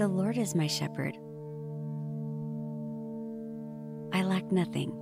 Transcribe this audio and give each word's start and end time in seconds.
The 0.00 0.08
Lord 0.08 0.38
is 0.38 0.54
my 0.54 0.66
shepherd. 0.66 1.18
I 4.14 4.22
lack 4.22 4.50
nothing. 4.50 4.96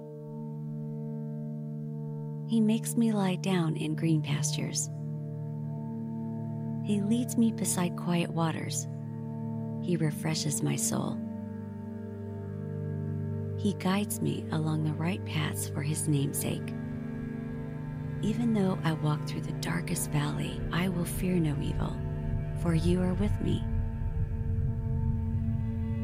He 2.48 2.60
makes 2.60 2.96
me 2.96 3.12
lie 3.12 3.36
down 3.36 3.76
in 3.76 3.94
green 3.94 4.20
pastures. 4.22 4.90
He 6.84 7.00
leads 7.00 7.36
me 7.38 7.52
beside 7.52 7.96
quiet 7.96 8.28
waters. 8.30 8.88
He 9.82 9.96
refreshes 9.96 10.64
my 10.64 10.74
soul. 10.74 11.16
He 13.56 13.74
guides 13.74 14.20
me 14.20 14.46
along 14.50 14.82
the 14.82 14.94
right 14.94 15.24
paths 15.24 15.68
for 15.68 15.82
his 15.82 16.08
namesake. 16.08 16.74
Even 18.20 18.52
though 18.52 18.76
I 18.82 18.94
walk 18.94 19.28
through 19.28 19.42
the 19.42 19.52
darkest 19.60 20.10
valley, 20.10 20.60
I 20.72 20.88
will 20.88 21.04
fear 21.04 21.34
no 21.34 21.54
evil, 21.62 21.96
for 22.62 22.74
you 22.74 23.00
are 23.00 23.14
with 23.14 23.40
me. 23.40 23.62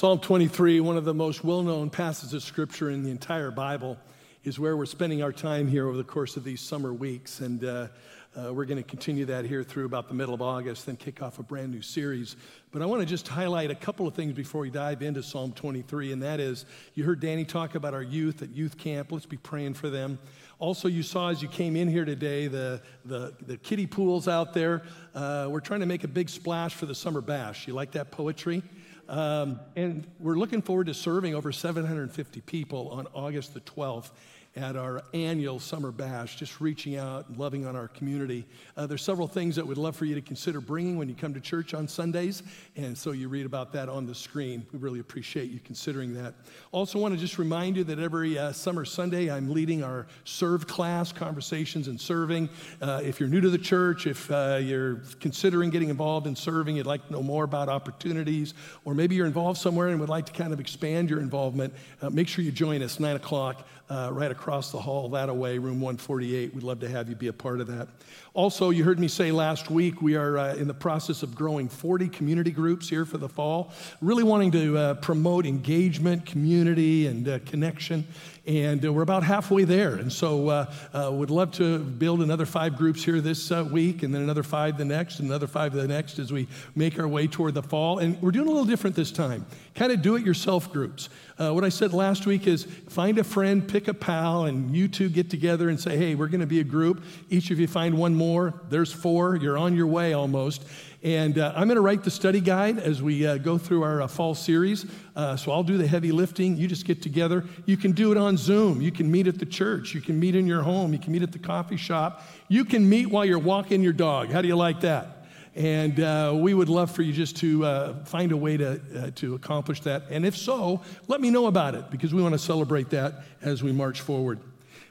Psalm 0.00 0.18
23, 0.18 0.80
one 0.80 0.96
of 0.96 1.04
the 1.04 1.12
most 1.12 1.44
well 1.44 1.62
known 1.62 1.90
passages 1.90 2.32
of 2.32 2.42
scripture 2.42 2.88
in 2.88 3.02
the 3.02 3.10
entire 3.10 3.50
Bible, 3.50 3.98
is 4.44 4.58
where 4.58 4.74
we're 4.74 4.86
spending 4.86 5.22
our 5.22 5.30
time 5.30 5.68
here 5.68 5.86
over 5.86 5.98
the 5.98 6.02
course 6.02 6.38
of 6.38 6.42
these 6.42 6.62
summer 6.62 6.94
weeks. 6.94 7.40
And 7.40 7.62
uh, 7.62 7.88
uh, 8.34 8.54
we're 8.54 8.64
going 8.64 8.82
to 8.82 8.88
continue 8.88 9.26
that 9.26 9.44
here 9.44 9.62
through 9.62 9.84
about 9.84 10.08
the 10.08 10.14
middle 10.14 10.32
of 10.32 10.40
August, 10.40 10.86
then 10.86 10.96
kick 10.96 11.20
off 11.20 11.38
a 11.38 11.42
brand 11.42 11.70
new 11.70 11.82
series. 11.82 12.36
But 12.72 12.80
I 12.80 12.86
want 12.86 13.02
to 13.02 13.06
just 13.06 13.28
highlight 13.28 13.70
a 13.70 13.74
couple 13.74 14.08
of 14.08 14.14
things 14.14 14.32
before 14.32 14.62
we 14.62 14.70
dive 14.70 15.02
into 15.02 15.22
Psalm 15.22 15.52
23, 15.52 16.12
and 16.12 16.22
that 16.22 16.40
is 16.40 16.64
you 16.94 17.04
heard 17.04 17.20
Danny 17.20 17.44
talk 17.44 17.74
about 17.74 17.92
our 17.92 18.02
youth 18.02 18.40
at 18.40 18.48
youth 18.48 18.78
camp. 18.78 19.12
Let's 19.12 19.26
be 19.26 19.36
praying 19.36 19.74
for 19.74 19.90
them. 19.90 20.18
Also, 20.60 20.88
you 20.88 21.02
saw 21.02 21.28
as 21.28 21.42
you 21.42 21.48
came 21.48 21.76
in 21.76 21.88
here 21.88 22.06
today 22.06 22.46
the, 22.46 22.80
the, 23.04 23.34
the 23.46 23.58
kiddie 23.58 23.86
pools 23.86 24.28
out 24.28 24.54
there. 24.54 24.80
Uh, 25.14 25.48
we're 25.50 25.60
trying 25.60 25.80
to 25.80 25.86
make 25.86 26.04
a 26.04 26.08
big 26.08 26.30
splash 26.30 26.72
for 26.72 26.86
the 26.86 26.94
summer 26.94 27.20
bash. 27.20 27.68
You 27.68 27.74
like 27.74 27.92
that 27.92 28.10
poetry? 28.10 28.62
Um, 29.10 29.58
and 29.74 30.06
we're 30.20 30.36
looking 30.36 30.62
forward 30.62 30.86
to 30.86 30.94
serving 30.94 31.34
over 31.34 31.50
750 31.50 32.40
people 32.42 32.90
on 32.90 33.08
August 33.12 33.54
the 33.54 33.60
12th 33.60 34.10
at 34.56 34.76
our 34.76 35.02
annual 35.14 35.60
summer 35.60 35.92
bash, 35.92 36.34
just 36.34 36.60
reaching 36.60 36.96
out 36.96 37.28
and 37.28 37.38
loving 37.38 37.64
on 37.66 37.76
our 37.76 37.86
community. 37.86 38.44
Uh, 38.76 38.84
there's 38.84 39.02
several 39.02 39.28
things 39.28 39.54
that 39.54 39.64
we'd 39.64 39.78
love 39.78 39.94
for 39.94 40.06
you 40.06 40.14
to 40.16 40.20
consider 40.20 40.60
bringing 40.60 40.98
when 40.98 41.08
you 41.08 41.14
come 41.14 41.32
to 41.32 41.40
church 41.40 41.72
on 41.72 41.86
Sundays, 41.86 42.42
and 42.74 42.98
so 42.98 43.12
you 43.12 43.28
read 43.28 43.46
about 43.46 43.72
that 43.72 43.88
on 43.88 44.06
the 44.06 44.14
screen. 44.14 44.66
We 44.72 44.80
really 44.80 44.98
appreciate 44.98 45.50
you 45.50 45.60
considering 45.60 46.14
that. 46.14 46.34
Also, 46.72 46.98
want 46.98 47.14
to 47.14 47.20
just 47.20 47.38
remind 47.38 47.76
you 47.76 47.84
that 47.84 48.00
every 48.00 48.38
uh, 48.38 48.50
summer 48.50 48.84
Sunday, 48.84 49.30
I'm 49.30 49.52
leading 49.52 49.84
our 49.84 50.08
serve 50.24 50.66
class, 50.66 51.12
Conversations 51.12 51.86
and 51.86 52.00
Serving. 52.00 52.48
Uh, 52.82 53.00
if 53.04 53.20
you're 53.20 53.28
new 53.28 53.40
to 53.40 53.50
the 53.50 53.58
church, 53.58 54.08
if 54.08 54.28
uh, 54.32 54.58
you're 54.60 54.96
considering 55.20 55.70
getting 55.70 55.90
involved 55.90 56.26
in 56.26 56.34
serving, 56.34 56.76
you'd 56.76 56.86
like 56.86 57.06
to 57.06 57.12
know 57.12 57.22
more 57.22 57.44
about 57.44 57.68
opportunities, 57.68 58.54
or 58.84 58.94
maybe 58.94 59.14
you're 59.14 59.26
involved 59.26 59.60
somewhere 59.60 59.88
and 59.88 60.00
would 60.00 60.08
like 60.08 60.26
to 60.26 60.32
kind 60.32 60.52
of 60.52 60.58
expand 60.58 61.08
your 61.08 61.20
involvement, 61.20 61.72
uh, 62.02 62.10
make 62.10 62.26
sure 62.26 62.44
you 62.44 62.50
join 62.50 62.82
us 62.82 62.98
9 62.98 63.14
o'clock 63.14 63.64
uh, 63.90 64.10
right 64.12 64.30
across 64.30 64.70
the 64.70 64.78
hall 64.78 65.08
that 65.10 65.28
away, 65.28 65.58
room 65.58 65.80
148. 65.80 66.54
We'd 66.54 66.62
love 66.62 66.80
to 66.80 66.88
have 66.88 67.08
you 67.08 67.16
be 67.16 67.26
a 67.26 67.32
part 67.32 67.60
of 67.60 67.66
that. 67.66 67.88
Also, 68.32 68.70
you 68.70 68.84
heard 68.84 69.00
me 69.00 69.08
say 69.08 69.32
last 69.32 69.70
week, 69.70 70.00
we 70.00 70.14
are 70.14 70.38
uh, 70.38 70.54
in 70.54 70.68
the 70.68 70.74
process 70.74 71.24
of 71.24 71.34
growing 71.34 71.68
40 71.68 72.08
community 72.08 72.52
groups 72.52 72.88
here 72.88 73.04
for 73.04 73.18
the 73.18 73.28
fall, 73.28 73.72
really 74.00 74.22
wanting 74.22 74.52
to 74.52 74.78
uh, 74.78 74.94
promote 74.94 75.46
engagement, 75.46 76.24
community, 76.26 77.08
and 77.08 77.28
uh, 77.28 77.40
connection 77.44 78.06
and 78.46 78.84
uh, 78.84 78.92
we're 78.92 79.02
about 79.02 79.22
halfway 79.22 79.64
there. 79.64 79.94
And 79.94 80.12
so, 80.12 80.48
uh, 80.48 80.72
uh, 80.92 81.10
would 81.12 81.30
love 81.30 81.52
to 81.52 81.78
build 81.78 82.20
another 82.20 82.46
five 82.46 82.76
groups 82.76 83.04
here 83.04 83.20
this 83.20 83.50
week, 83.50 84.02
and 84.02 84.14
then 84.14 84.22
another 84.22 84.42
five 84.42 84.78
the 84.78 84.84
next, 84.84 85.20
and 85.20 85.28
another 85.28 85.46
five 85.46 85.72
the 85.72 85.86
next 85.86 86.18
as 86.18 86.32
we 86.32 86.48
make 86.74 86.98
our 86.98 87.06
way 87.06 87.26
toward 87.26 87.54
the 87.54 87.62
fall. 87.62 87.98
And 87.98 88.20
we're 88.22 88.30
doing 88.30 88.48
a 88.48 88.50
little 88.50 88.64
different 88.64 88.96
this 88.96 89.12
time, 89.12 89.46
kind 89.74 89.92
of 89.92 90.02
do-it-yourself 90.02 90.72
groups. 90.72 91.08
Uh, 91.38 91.52
what 91.52 91.64
I 91.64 91.68
said 91.68 91.92
last 91.92 92.26
week 92.26 92.46
is 92.46 92.64
find 92.64 93.18
a 93.18 93.24
friend, 93.24 93.66
pick 93.66 93.88
a 93.88 93.94
pal, 93.94 94.44
and 94.44 94.74
you 94.74 94.88
two 94.88 95.08
get 95.08 95.30
together 95.30 95.68
and 95.68 95.78
say, 95.78 95.96
"Hey, 95.96 96.14
we're 96.14 96.28
going 96.28 96.40
to 96.40 96.46
be 96.46 96.60
a 96.60 96.64
group. 96.64 97.04
Each 97.28 97.50
of 97.50 97.60
you 97.60 97.68
find 97.68 97.96
one 97.96 98.14
more. 98.20 98.60
There's 98.68 98.92
four. 98.92 99.36
You're 99.36 99.58
on 99.58 99.74
your 99.74 99.86
way 99.86 100.12
almost." 100.12 100.62
And 101.02 101.38
uh, 101.38 101.54
I'm 101.56 101.66
going 101.66 101.76
to 101.76 101.80
write 101.80 102.04
the 102.04 102.10
study 102.10 102.40
guide 102.40 102.78
as 102.78 103.02
we 103.02 103.26
uh, 103.26 103.38
go 103.38 103.56
through 103.56 103.82
our 103.82 104.02
uh, 104.02 104.06
fall 104.06 104.34
series. 104.34 104.84
Uh, 105.16 105.34
so 105.34 105.50
I'll 105.50 105.62
do 105.62 105.78
the 105.78 105.86
heavy 105.86 106.12
lifting. 106.12 106.58
You 106.58 106.68
just 106.68 106.84
get 106.84 107.00
together. 107.00 107.44
You 107.64 107.78
can 107.78 107.92
do 107.92 108.12
it 108.12 108.18
on 108.18 108.36
Zoom. 108.36 108.82
You 108.82 108.92
can 108.92 109.10
meet 109.10 109.26
at 109.26 109.38
the 109.38 109.46
church. 109.46 109.94
You 109.94 110.02
can 110.02 110.20
meet 110.20 110.34
in 110.34 110.46
your 110.46 110.62
home. 110.62 110.92
You 110.92 110.98
can 110.98 111.12
meet 111.12 111.22
at 111.22 111.32
the 111.32 111.38
coffee 111.38 111.78
shop. 111.78 112.22
You 112.48 112.66
can 112.66 112.86
meet 112.86 113.06
while 113.06 113.24
you're 113.24 113.38
walking 113.38 113.82
your 113.82 113.94
dog. 113.94 114.30
How 114.30 114.42
do 114.42 114.48
you 114.48 114.56
like 114.56 114.82
that? 114.82 115.24
And 115.56 115.98
uh, 115.98 116.36
we 116.36 116.52
would 116.52 116.68
love 116.68 116.90
for 116.90 117.02
you 117.02 117.14
just 117.14 117.36
to 117.38 117.64
uh, 117.64 118.04
find 118.04 118.30
a 118.32 118.36
way 118.36 118.58
to, 118.58 119.10
to 119.12 119.34
accomplish 119.34 119.80
that. 119.80 120.02
And 120.10 120.26
if 120.26 120.36
so, 120.36 120.82
let 121.08 121.20
me 121.22 121.30
know 121.30 121.46
about 121.46 121.74
it 121.74 121.90
because 121.90 122.12
we 122.12 122.22
want 122.22 122.34
to 122.34 122.38
celebrate 122.38 122.90
that 122.90 123.24
as 123.40 123.62
we 123.62 123.72
march 123.72 124.02
forward. 124.02 124.38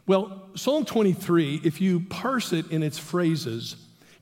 Well, 0.09 0.41
Psalm 0.55 0.85
23, 0.85 1.61
if 1.63 1.79
you 1.79 1.99
parse 1.99 2.51
it 2.51 2.71
in 2.71 2.81
its 2.81 2.97
phrases, 2.97 3.75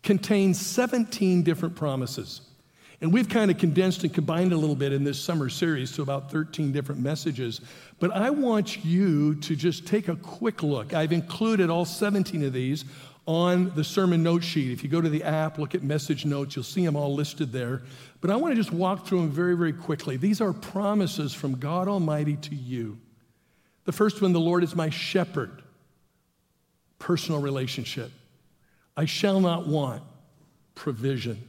contains 0.03 0.59
17 0.59 1.44
different 1.44 1.78
promises. 1.78 2.42
And 3.00 3.14
we've 3.14 3.30
kind 3.30 3.50
of 3.50 3.58
condensed 3.58 4.03
and 4.03 4.14
combined 4.14 4.52
a 4.52 4.58
little 4.58 4.75
bit 4.75 4.92
in 4.92 5.06
this 5.06 5.18
summer 5.18 5.48
series 5.48 5.94
to 5.94 6.02
about 6.02 6.30
13 6.30 6.74
different 6.74 7.00
messages. 7.00 7.62
But 8.02 8.12
I 8.12 8.31
want 8.31 8.84
you 8.84 9.36
to 9.36 9.56
just 9.56 9.88
take 9.88 10.09
a 10.09 10.18
quick 10.18 10.62
look. 10.62 10.94
I've 10.94 11.14
included 11.14 11.70
all 11.70 11.86
17 11.86 12.44
of 12.44 12.52
these 12.52 12.84
on 13.25 13.74
the 13.74 13.84
sermon 13.86 14.22
note 14.22 14.44
sheet. 14.44 14.74
If 14.74 14.84
you 14.84 14.90
go 14.90 15.00
to 15.00 15.08
the 15.08 15.24
app, 15.24 15.58
look 15.58 15.74
at 15.74 15.84
message 15.84 16.25
notes, 16.25 16.58
you'll 16.58 16.64
see 16.64 16.86
them 16.86 16.98
all 16.98 17.16
listed 17.16 17.54
there. 17.54 17.81
But 18.19 18.30
I 18.30 18.36
want 18.36 18.54
to 18.54 18.62
just 18.62 18.74
walk 18.74 19.08
through 19.08 19.22
them 19.22 19.31
very, 19.31 19.56
very 19.56 19.72
quickly. 19.72 20.18
These 20.18 20.42
are 20.42 20.52
promises 20.52 21.34
from 21.34 21.56
God 21.56 21.88
Almighty 21.88 22.36
to 22.36 22.56
you. 22.56 22.98
The 23.86 23.94
first 23.94 24.22
one 24.22 24.34
the 24.34 24.40
Lord 24.42 24.66
is 24.66 24.75
my 24.75 24.90
shepherd, 24.90 25.64
personal 27.00 27.41
relationship. 27.41 28.12
I 28.96 29.06
shall 29.06 29.40
not 29.40 29.68
want 29.68 30.03
provision. 30.75 31.41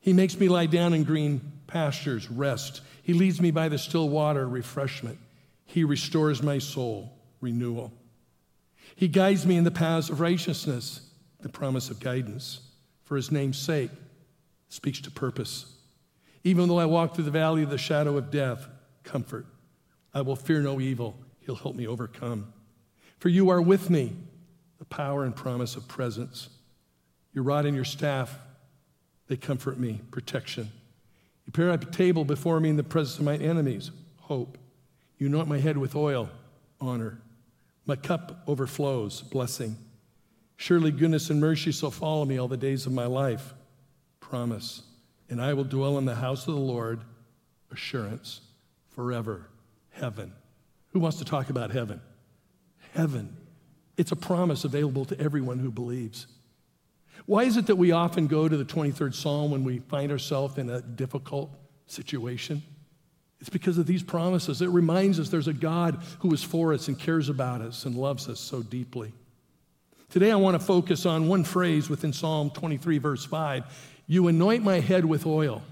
He 0.00 0.12
makes 0.12 0.38
me 0.38 0.48
lie 0.48 0.66
down 0.66 0.94
in 0.94 1.04
green 1.04 1.40
pastures, 1.66 2.30
rest. 2.30 2.80
He 3.02 3.12
leads 3.12 3.40
me 3.40 3.50
by 3.50 3.68
the 3.68 3.78
still 3.78 4.08
water, 4.08 4.48
refreshment. 4.48 5.18
He 5.64 5.84
restores 5.84 6.42
my 6.42 6.58
soul, 6.58 7.12
renewal. 7.40 7.92
He 8.94 9.08
guides 9.08 9.44
me 9.44 9.56
in 9.56 9.64
the 9.64 9.70
paths 9.70 10.10
of 10.10 10.20
righteousness, 10.20 11.00
the 11.40 11.48
promise 11.48 11.90
of 11.90 12.00
guidance. 12.00 12.60
For 13.02 13.16
his 13.16 13.30
name's 13.30 13.58
sake, 13.58 13.90
speaks 14.68 15.00
to 15.00 15.10
purpose. 15.10 15.72
Even 16.44 16.68
though 16.68 16.78
I 16.78 16.86
walk 16.86 17.14
through 17.14 17.24
the 17.24 17.30
valley 17.30 17.62
of 17.62 17.70
the 17.70 17.78
shadow 17.78 18.16
of 18.16 18.30
death, 18.30 18.66
comfort. 19.04 19.46
I 20.12 20.20
will 20.20 20.36
fear 20.36 20.60
no 20.60 20.80
evil. 20.80 21.16
He'll 21.40 21.56
help 21.56 21.76
me 21.76 21.86
overcome. 21.86 22.52
For 23.18 23.28
you 23.28 23.48
are 23.50 23.62
with 23.62 23.90
me 23.90 24.12
the 24.78 24.84
power 24.84 25.24
and 25.24 25.34
promise 25.34 25.76
of 25.76 25.88
presence. 25.88 26.48
Your 27.32 27.44
rod 27.44 27.66
and 27.66 27.74
your 27.74 27.84
staff, 27.84 28.38
they 29.26 29.36
comfort 29.36 29.78
me, 29.78 30.00
protection. 30.10 30.70
You 31.44 31.52
prepare 31.52 31.70
a 31.70 31.78
table 31.78 32.24
before 32.24 32.60
me 32.60 32.68
in 32.68 32.76
the 32.76 32.82
presence 32.82 33.18
of 33.18 33.24
my 33.24 33.36
enemies, 33.36 33.90
hope. 34.20 34.58
You 35.18 35.28
anoint 35.28 35.48
my 35.48 35.58
head 35.58 35.78
with 35.78 35.96
oil, 35.96 36.28
honor. 36.80 37.20
My 37.86 37.96
cup 37.96 38.42
overflows, 38.46 39.22
blessing. 39.22 39.76
Surely 40.56 40.90
goodness 40.90 41.30
and 41.30 41.40
mercy 41.40 41.72
shall 41.72 41.90
follow 41.90 42.24
me 42.24 42.38
all 42.38 42.48
the 42.48 42.56
days 42.56 42.86
of 42.86 42.92
my 42.92 43.06
life, 43.06 43.54
promise. 44.20 44.82
And 45.28 45.40
I 45.40 45.54
will 45.54 45.64
dwell 45.64 45.98
in 45.98 46.04
the 46.04 46.14
house 46.14 46.46
of 46.48 46.54
the 46.54 46.60
Lord, 46.60 47.00
assurance, 47.70 48.40
forever, 48.88 49.48
heaven. 49.90 50.32
Who 50.90 51.00
wants 51.00 51.18
to 51.18 51.24
talk 51.24 51.50
about 51.50 51.70
heaven? 51.70 52.00
Heaven. 52.96 53.36
It's 53.98 54.10
a 54.10 54.16
promise 54.16 54.64
available 54.64 55.04
to 55.04 55.20
everyone 55.20 55.58
who 55.58 55.70
believes. 55.70 56.26
Why 57.26 57.44
is 57.44 57.56
it 57.56 57.66
that 57.66 57.76
we 57.76 57.92
often 57.92 58.26
go 58.26 58.48
to 58.48 58.56
the 58.56 58.64
23rd 58.64 59.14
Psalm 59.14 59.50
when 59.50 59.64
we 59.64 59.80
find 59.80 60.10
ourselves 60.10 60.56
in 60.56 60.70
a 60.70 60.80
difficult 60.80 61.50
situation? 61.86 62.62
It's 63.40 63.50
because 63.50 63.76
of 63.76 63.86
these 63.86 64.02
promises. 64.02 64.62
It 64.62 64.68
reminds 64.68 65.20
us 65.20 65.28
there's 65.28 65.48
a 65.48 65.52
God 65.52 66.02
who 66.20 66.32
is 66.32 66.42
for 66.42 66.72
us 66.72 66.88
and 66.88 66.98
cares 66.98 67.28
about 67.28 67.60
us 67.60 67.84
and 67.84 67.94
loves 67.94 68.28
us 68.28 68.40
so 68.40 68.62
deeply. 68.62 69.12
Today, 70.08 70.30
I 70.30 70.36
want 70.36 70.58
to 70.58 70.64
focus 70.64 71.04
on 71.04 71.28
one 71.28 71.44
phrase 71.44 71.90
within 71.90 72.12
Psalm 72.12 72.50
23, 72.50 72.98
verse 72.98 73.24
5 73.24 73.64
You 74.06 74.28
anoint 74.28 74.64
my 74.64 74.80
head 74.80 75.04
with 75.04 75.26
oil. 75.26 75.62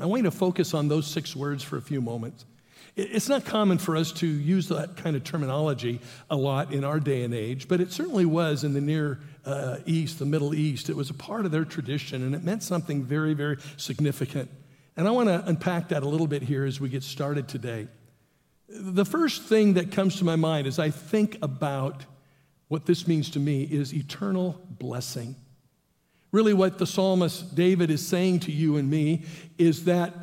I 0.00 0.06
want 0.06 0.24
you 0.24 0.30
to 0.30 0.36
focus 0.36 0.74
on 0.74 0.88
those 0.88 1.06
six 1.06 1.36
words 1.36 1.62
for 1.62 1.76
a 1.76 1.82
few 1.82 2.00
moments. 2.00 2.46
It's 2.94 3.28
not 3.28 3.46
common 3.46 3.78
for 3.78 3.96
us 3.96 4.12
to 4.12 4.26
use 4.26 4.68
that 4.68 4.96
kind 4.96 5.16
of 5.16 5.24
terminology 5.24 6.00
a 6.30 6.36
lot 6.36 6.74
in 6.74 6.84
our 6.84 7.00
day 7.00 7.22
and 7.22 7.32
age, 7.32 7.66
but 7.66 7.80
it 7.80 7.90
certainly 7.90 8.26
was 8.26 8.64
in 8.64 8.74
the 8.74 8.82
Near 8.82 9.18
uh, 9.46 9.78
East, 9.86 10.18
the 10.18 10.26
Middle 10.26 10.54
East. 10.54 10.90
It 10.90 10.96
was 10.96 11.08
a 11.08 11.14
part 11.14 11.46
of 11.46 11.52
their 11.52 11.64
tradition, 11.64 12.22
and 12.22 12.34
it 12.34 12.44
meant 12.44 12.62
something 12.62 13.02
very, 13.02 13.32
very 13.32 13.56
significant. 13.78 14.50
And 14.94 15.08
I 15.08 15.10
want 15.10 15.28
to 15.28 15.42
unpack 15.46 15.88
that 15.88 16.02
a 16.02 16.08
little 16.08 16.26
bit 16.26 16.42
here 16.42 16.66
as 16.66 16.80
we 16.80 16.90
get 16.90 17.02
started 17.02 17.48
today. 17.48 17.88
The 18.68 19.06
first 19.06 19.44
thing 19.44 19.74
that 19.74 19.90
comes 19.90 20.16
to 20.16 20.24
my 20.24 20.36
mind 20.36 20.66
as 20.66 20.78
I 20.78 20.90
think 20.90 21.38
about 21.40 22.04
what 22.68 22.84
this 22.84 23.08
means 23.08 23.30
to 23.30 23.38
me 23.38 23.62
is 23.62 23.94
eternal 23.94 24.60
blessing. 24.68 25.36
Really, 26.30 26.52
what 26.52 26.78
the 26.78 26.86
psalmist 26.86 27.54
David 27.54 27.90
is 27.90 28.06
saying 28.06 28.40
to 28.40 28.52
you 28.52 28.76
and 28.76 28.90
me 28.90 29.24
is 29.56 29.84
that 29.84 30.14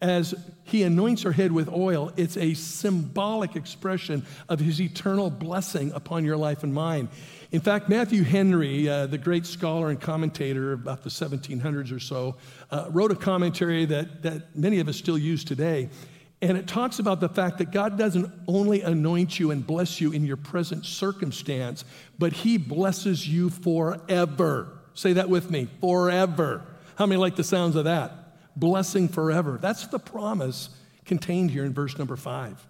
as 0.00 0.34
he 0.66 0.82
anoints 0.82 1.22
her 1.22 1.30
head 1.30 1.52
with 1.52 1.68
oil, 1.68 2.12
it's 2.16 2.36
a 2.36 2.54
symbolic 2.54 3.54
expression 3.54 4.26
of 4.48 4.58
his 4.58 4.80
eternal 4.80 5.30
blessing 5.30 5.92
upon 5.92 6.24
your 6.24 6.36
life 6.36 6.64
and 6.64 6.74
mine. 6.74 7.08
In 7.52 7.60
fact, 7.60 7.88
Matthew 7.88 8.24
Henry, 8.24 8.88
uh, 8.88 9.06
the 9.06 9.16
great 9.16 9.46
scholar 9.46 9.90
and 9.90 10.00
commentator 10.00 10.72
about 10.72 11.04
the 11.04 11.08
1700s 11.08 11.94
or 11.94 12.00
so, 12.00 12.34
uh, 12.72 12.86
wrote 12.90 13.12
a 13.12 13.16
commentary 13.16 13.84
that, 13.84 14.24
that 14.24 14.56
many 14.56 14.80
of 14.80 14.88
us 14.88 14.96
still 14.96 15.16
use 15.16 15.44
today. 15.44 15.88
And 16.42 16.58
it 16.58 16.66
talks 16.66 16.98
about 16.98 17.20
the 17.20 17.28
fact 17.28 17.58
that 17.58 17.70
God 17.70 17.96
doesn't 17.96 18.30
only 18.48 18.82
anoint 18.82 19.38
you 19.38 19.52
and 19.52 19.64
bless 19.64 20.00
you 20.00 20.10
in 20.10 20.26
your 20.26 20.36
present 20.36 20.84
circumstance, 20.84 21.84
but 22.18 22.32
He 22.32 22.58
blesses 22.58 23.26
you 23.26 23.50
forever. 23.50 24.68
Say 24.94 25.12
that 25.12 25.28
with 25.28 25.48
me 25.48 25.68
forever. 25.80 26.62
How 26.96 27.06
many 27.06 27.20
like 27.20 27.36
the 27.36 27.44
sounds 27.44 27.76
of 27.76 27.84
that? 27.84 28.25
Blessing 28.56 29.08
forever. 29.08 29.58
That's 29.60 29.86
the 29.86 29.98
promise 29.98 30.70
contained 31.04 31.50
here 31.50 31.64
in 31.64 31.72
verse 31.72 31.98
number 31.98 32.16
five 32.16 32.66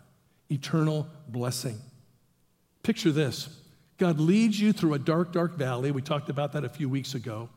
eternal 0.50 1.08
blessing. 1.28 1.78
Picture 2.82 3.12
this 3.12 3.48
God 3.98 4.20
leads 4.20 4.60
you 4.60 4.72
through 4.72 4.94
a 4.94 4.98
dark, 4.98 5.32
dark 5.32 5.56
valley. 5.56 5.90
We 5.90 6.02
talked 6.02 6.28
about 6.28 6.52
that 6.52 6.64
a 6.64 6.68
few 6.68 6.88
weeks 6.88 7.14
ago. 7.14 7.48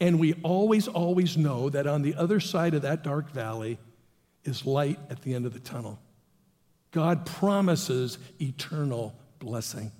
And 0.00 0.18
we 0.18 0.34
always, 0.42 0.88
always 0.88 1.36
know 1.36 1.68
that 1.70 1.86
on 1.86 2.02
the 2.02 2.14
other 2.14 2.40
side 2.40 2.74
of 2.74 2.82
that 2.82 3.02
dark 3.02 3.30
valley, 3.30 3.78
is 4.44 4.66
light 4.66 4.98
at 5.10 5.22
the 5.22 5.34
end 5.34 5.46
of 5.46 5.52
the 5.52 5.60
tunnel. 5.60 5.98
God 6.90 7.26
promises 7.26 8.18
eternal 8.40 9.14
blessing. 9.38 9.92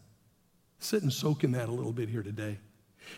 Sit 0.78 1.02
and 1.02 1.12
soak 1.12 1.44
in 1.44 1.52
that 1.52 1.68
a 1.68 1.72
little 1.72 1.92
bit 1.92 2.08
here 2.08 2.22
today. 2.22 2.58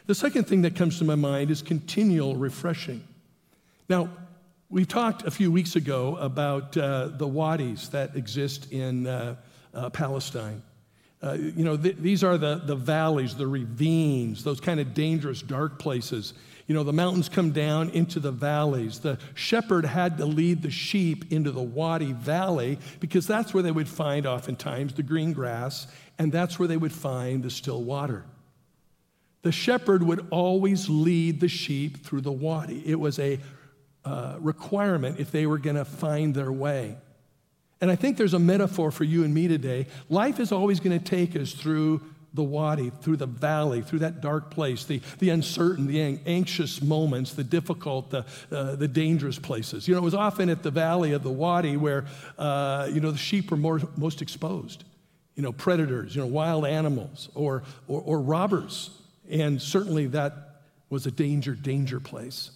The 0.06 0.14
second 0.14 0.44
thing 0.44 0.62
that 0.62 0.76
comes 0.76 0.98
to 0.98 1.04
my 1.04 1.14
mind 1.14 1.50
is 1.50 1.62
continual 1.62 2.36
refreshing. 2.36 3.02
Now, 3.88 4.10
we 4.74 4.84
talked 4.84 5.22
a 5.22 5.30
few 5.30 5.52
weeks 5.52 5.76
ago 5.76 6.16
about 6.16 6.76
uh, 6.76 7.06
the 7.06 7.28
wadis 7.28 7.90
that 7.90 8.16
exist 8.16 8.72
in 8.72 9.06
uh, 9.06 9.36
uh, 9.72 9.88
Palestine. 9.90 10.62
Uh, 11.22 11.34
you 11.34 11.64
know, 11.64 11.76
th- 11.76 11.96
these 12.00 12.24
are 12.24 12.36
the, 12.36 12.56
the 12.56 12.74
valleys, 12.74 13.36
the 13.36 13.46
ravines, 13.46 14.42
those 14.42 14.60
kind 14.60 14.80
of 14.80 14.92
dangerous, 14.92 15.40
dark 15.42 15.78
places 15.78 16.34
you 16.66 16.74
know, 16.74 16.82
the 16.82 16.94
mountains 16.94 17.28
come 17.28 17.50
down 17.50 17.90
into 17.90 18.18
the 18.18 18.32
valleys. 18.32 19.00
The 19.00 19.18
shepherd 19.34 19.84
had 19.84 20.16
to 20.16 20.24
lead 20.24 20.62
the 20.62 20.70
sheep 20.70 21.30
into 21.30 21.50
the 21.50 21.62
Wadi 21.62 22.12
Valley 22.12 22.78
because 23.00 23.26
that's 23.26 23.52
where 23.52 23.62
they 23.62 23.70
would 23.70 23.88
find 23.88 24.26
oftentimes 24.26 24.94
the 24.94 25.02
green 25.02 25.34
grass 25.34 25.86
and 26.18 26.32
that's 26.32 26.58
where 26.58 26.66
they 26.66 26.78
would 26.78 26.92
find 26.92 27.42
the 27.42 27.50
still 27.50 27.82
water. 27.82 28.24
The 29.42 29.52
shepherd 29.52 30.02
would 30.02 30.26
always 30.30 30.88
lead 30.88 31.40
the 31.40 31.48
sheep 31.48 32.02
through 32.02 32.22
the 32.22 32.32
wadi. 32.32 32.82
It 32.86 32.98
was 32.98 33.18
a 33.18 33.38
uh, 34.04 34.36
requirement 34.40 35.18
if 35.18 35.30
they 35.30 35.46
were 35.46 35.58
going 35.58 35.76
to 35.76 35.84
find 35.84 36.34
their 36.34 36.52
way. 36.52 36.96
And 37.80 37.90
I 37.90 37.96
think 37.96 38.16
there's 38.16 38.34
a 38.34 38.38
metaphor 38.38 38.90
for 38.90 39.04
you 39.04 39.24
and 39.24 39.34
me 39.34 39.48
today. 39.48 39.86
Life 40.08 40.40
is 40.40 40.52
always 40.52 40.80
going 40.80 40.98
to 40.98 41.04
take 41.04 41.36
us 41.36 41.52
through 41.52 42.00
the 42.34 42.42
wadi, 42.42 42.90
through 43.00 43.16
the 43.16 43.26
valley, 43.26 43.80
through 43.80 44.00
that 44.00 44.20
dark 44.20 44.50
place, 44.50 44.84
the, 44.84 45.00
the 45.20 45.30
uncertain, 45.30 45.86
the 45.86 46.18
anxious 46.26 46.82
moments, 46.82 47.34
the 47.34 47.44
difficult, 47.44 48.10
the, 48.10 48.26
uh, 48.50 48.74
the 48.74 48.88
dangerous 48.88 49.38
places. 49.38 49.86
You 49.86 49.94
know, 49.94 50.00
it 50.00 50.04
was 50.04 50.14
often 50.14 50.48
at 50.50 50.62
the 50.62 50.70
valley 50.72 51.12
of 51.12 51.22
the 51.22 51.30
wadi 51.30 51.76
where, 51.76 52.06
uh, 52.36 52.88
you 52.92 53.00
know, 53.00 53.12
the 53.12 53.18
sheep 53.18 53.50
were 53.52 53.56
more, 53.56 53.80
most 53.96 54.20
exposed. 54.20 54.82
You 55.36 55.42
know, 55.42 55.52
predators, 55.52 56.14
you 56.14 56.22
know, 56.22 56.26
wild 56.28 56.66
animals 56.66 57.28
or, 57.34 57.62
or, 57.86 58.00
or 58.00 58.20
robbers. 58.20 58.90
And 59.30 59.62
certainly 59.62 60.06
that 60.08 60.60
was 60.90 61.06
a 61.06 61.10
danger, 61.10 61.54
danger 61.54 62.00
place. 62.00 62.50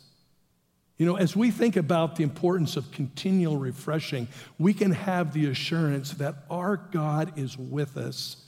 You 0.99 1.06
know, 1.06 1.17
as 1.17 1.37
we 1.37 1.53
think 1.53 1.77
about 1.77 2.17
the 2.17 2.25
importance 2.25 2.77
of 2.77 2.91
continual 2.91 3.56
refreshing, 3.56 4.27
we 4.59 4.75
can 4.75 4.91
have 4.91 5.33
the 5.33 5.47
assurance 5.47 6.12
that 6.15 6.35
our 6.50 6.77
God 6.77 7.39
is 7.39 7.56
with 7.56 7.97
us 7.97 8.45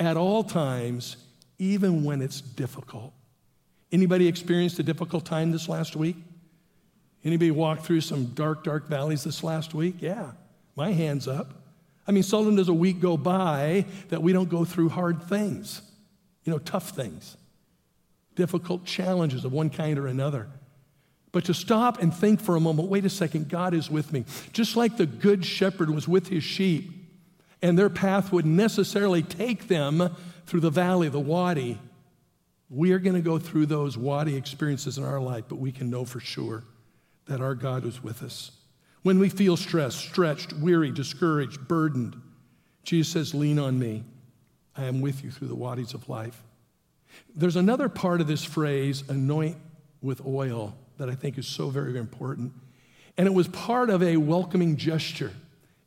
at 0.00 0.16
all 0.16 0.42
times, 0.42 1.16
even 1.58 2.02
when 2.02 2.20
it's 2.20 2.40
difficult. 2.40 3.12
Anybody 3.92 4.26
experienced 4.26 4.80
a 4.80 4.82
difficult 4.82 5.24
time 5.24 5.52
this 5.52 5.68
last 5.68 5.94
week? 5.94 6.16
Anybody 7.24 7.52
walked 7.52 7.84
through 7.84 8.00
some 8.00 8.26
dark, 8.26 8.64
dark 8.64 8.88
valleys 8.88 9.22
this 9.22 9.44
last 9.44 9.72
week? 9.72 9.96
Yeah, 10.00 10.32
my 10.74 10.90
hand's 10.90 11.28
up. 11.28 11.54
I 12.08 12.10
mean, 12.10 12.24
seldom 12.24 12.56
does 12.56 12.68
a 12.68 12.74
week 12.74 12.98
go 12.98 13.16
by 13.16 13.86
that 14.08 14.22
we 14.22 14.32
don't 14.32 14.48
go 14.48 14.64
through 14.64 14.88
hard 14.88 15.22
things, 15.22 15.82
you 16.42 16.52
know, 16.52 16.58
tough 16.58 16.90
things, 16.90 17.36
difficult 18.34 18.84
challenges 18.84 19.44
of 19.44 19.52
one 19.52 19.70
kind 19.70 20.00
or 20.00 20.08
another. 20.08 20.48
But 21.32 21.46
to 21.46 21.54
stop 21.54 22.00
and 22.00 22.14
think 22.14 22.40
for 22.40 22.56
a 22.56 22.60
moment 22.60 22.88
wait 22.88 23.06
a 23.06 23.10
second, 23.10 23.48
God 23.48 23.72
is 23.74 23.90
with 23.90 24.12
me. 24.12 24.24
Just 24.52 24.76
like 24.76 24.96
the 24.96 25.06
good 25.06 25.44
shepherd 25.44 25.90
was 25.90 26.06
with 26.06 26.28
his 26.28 26.44
sheep, 26.44 26.90
and 27.62 27.78
their 27.78 27.90
path 27.90 28.32
would 28.32 28.44
necessarily 28.44 29.22
take 29.22 29.68
them 29.68 30.14
through 30.46 30.60
the 30.60 30.70
valley, 30.70 31.08
the 31.08 31.18
wadi. 31.18 31.80
We 32.68 32.92
are 32.92 32.98
going 32.98 33.16
to 33.16 33.22
go 33.22 33.38
through 33.38 33.66
those 33.66 33.96
wadi 33.96 34.36
experiences 34.36 34.98
in 34.98 35.04
our 35.04 35.20
life, 35.20 35.44
but 35.48 35.56
we 35.56 35.72
can 35.72 35.90
know 35.90 36.04
for 36.04 36.20
sure 36.20 36.64
that 37.26 37.40
our 37.40 37.54
God 37.54 37.86
is 37.86 38.02
with 38.02 38.22
us. 38.22 38.52
When 39.02 39.18
we 39.18 39.28
feel 39.28 39.56
stressed, 39.56 39.98
stretched, 39.98 40.52
weary, 40.52 40.90
discouraged, 40.90 41.66
burdened, 41.66 42.20
Jesus 42.84 43.12
says, 43.12 43.34
Lean 43.34 43.58
on 43.58 43.78
me. 43.78 44.04
I 44.76 44.84
am 44.84 45.00
with 45.00 45.22
you 45.22 45.30
through 45.30 45.48
the 45.48 45.54
wadis 45.54 45.94
of 45.94 46.08
life. 46.08 46.42
There's 47.34 47.56
another 47.56 47.88
part 47.88 48.20
of 48.20 48.26
this 48.26 48.42
phrase, 48.42 49.04
anoint 49.08 49.56
with 50.00 50.24
oil, 50.24 50.76
that 51.02 51.10
I 51.10 51.16
think 51.16 51.36
is 51.36 51.48
so 51.48 51.68
very 51.68 51.98
important. 51.98 52.52
And 53.18 53.26
it 53.26 53.34
was 53.34 53.48
part 53.48 53.90
of 53.90 54.04
a 54.04 54.16
welcoming 54.18 54.76
gesture 54.76 55.32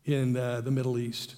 in 0.03 0.35
uh, 0.35 0.59
the 0.59 0.71
Middle 0.71 0.97
East. 0.97 1.35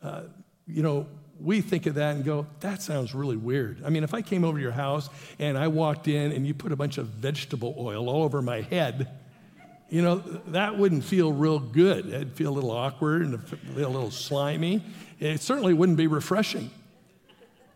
Uh, 0.00 0.22
you 0.68 0.84
know, 0.84 1.04
we 1.40 1.60
think 1.60 1.86
of 1.86 1.96
that 1.96 2.14
and 2.14 2.24
go, 2.24 2.46
that 2.60 2.80
sounds 2.80 3.16
really 3.16 3.36
weird. 3.36 3.82
I 3.84 3.90
mean, 3.90 4.04
if 4.04 4.14
I 4.14 4.22
came 4.22 4.44
over 4.44 4.56
to 4.56 4.62
your 4.62 4.70
house 4.70 5.10
and 5.40 5.58
I 5.58 5.66
walked 5.66 6.06
in 6.06 6.30
and 6.30 6.46
you 6.46 6.54
put 6.54 6.70
a 6.70 6.76
bunch 6.76 6.96
of 6.96 7.06
vegetable 7.06 7.74
oil 7.76 8.08
all 8.08 8.22
over 8.22 8.40
my 8.40 8.60
head, 8.60 9.08
you 9.90 10.00
know, 10.00 10.18
that 10.46 10.78
wouldn't 10.78 11.02
feel 11.02 11.32
real 11.32 11.58
good. 11.58 12.06
It'd 12.06 12.34
feel 12.34 12.52
a 12.52 12.54
little 12.54 12.70
awkward 12.70 13.22
and 13.22 13.34
a 13.34 13.88
little 13.88 14.12
slimy. 14.12 14.80
It 15.18 15.40
certainly 15.40 15.74
wouldn't 15.74 15.98
be 15.98 16.06
refreshing. 16.06 16.70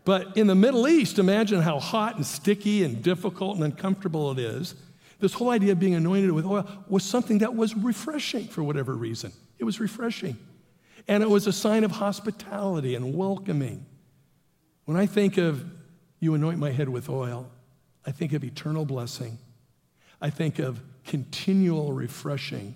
But 0.05 0.37
in 0.37 0.47
the 0.47 0.55
Middle 0.55 0.87
East, 0.87 1.19
imagine 1.19 1.61
how 1.61 1.79
hot 1.79 2.15
and 2.15 2.25
sticky 2.25 2.85
and 2.85 3.03
difficult 3.03 3.55
and 3.55 3.65
uncomfortable 3.65 4.31
it 4.31 4.39
is. 4.39 4.75
This 5.23 5.31
whole 5.31 5.51
idea 5.51 5.71
of 5.71 5.79
being 5.79 5.95
anointed 5.95 6.33
with 6.33 6.45
oil 6.45 6.67
was 6.89 7.01
something 7.01 7.37
that 7.37 7.55
was 7.55 7.73
refreshing 7.77 8.45
for 8.45 8.61
whatever 8.61 8.93
reason. 8.93 9.31
It 9.57 9.63
was 9.63 9.79
refreshing. 9.79 10.35
And 11.07 11.23
it 11.23 11.29
was 11.29 11.47
a 11.47 11.53
sign 11.53 11.85
of 11.85 11.91
hospitality 11.91 12.93
and 12.93 13.15
welcoming. 13.15 13.85
When 14.83 14.97
I 14.97 15.05
think 15.05 15.37
of 15.37 15.63
you 16.19 16.33
anoint 16.33 16.59
my 16.59 16.71
head 16.71 16.89
with 16.89 17.07
oil, 17.07 17.49
I 18.05 18.11
think 18.11 18.33
of 18.33 18.43
eternal 18.43 18.83
blessing. 18.83 19.37
I 20.19 20.29
think 20.29 20.59
of 20.59 20.81
continual 21.05 21.93
refreshing. 21.93 22.75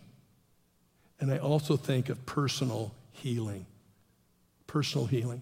And 1.19 1.33
I 1.33 1.39
also 1.39 1.75
think 1.75 2.07
of 2.07 2.25
personal 2.25 2.95
healing. 3.11 3.65
Personal 4.67 5.05
healing. 5.05 5.41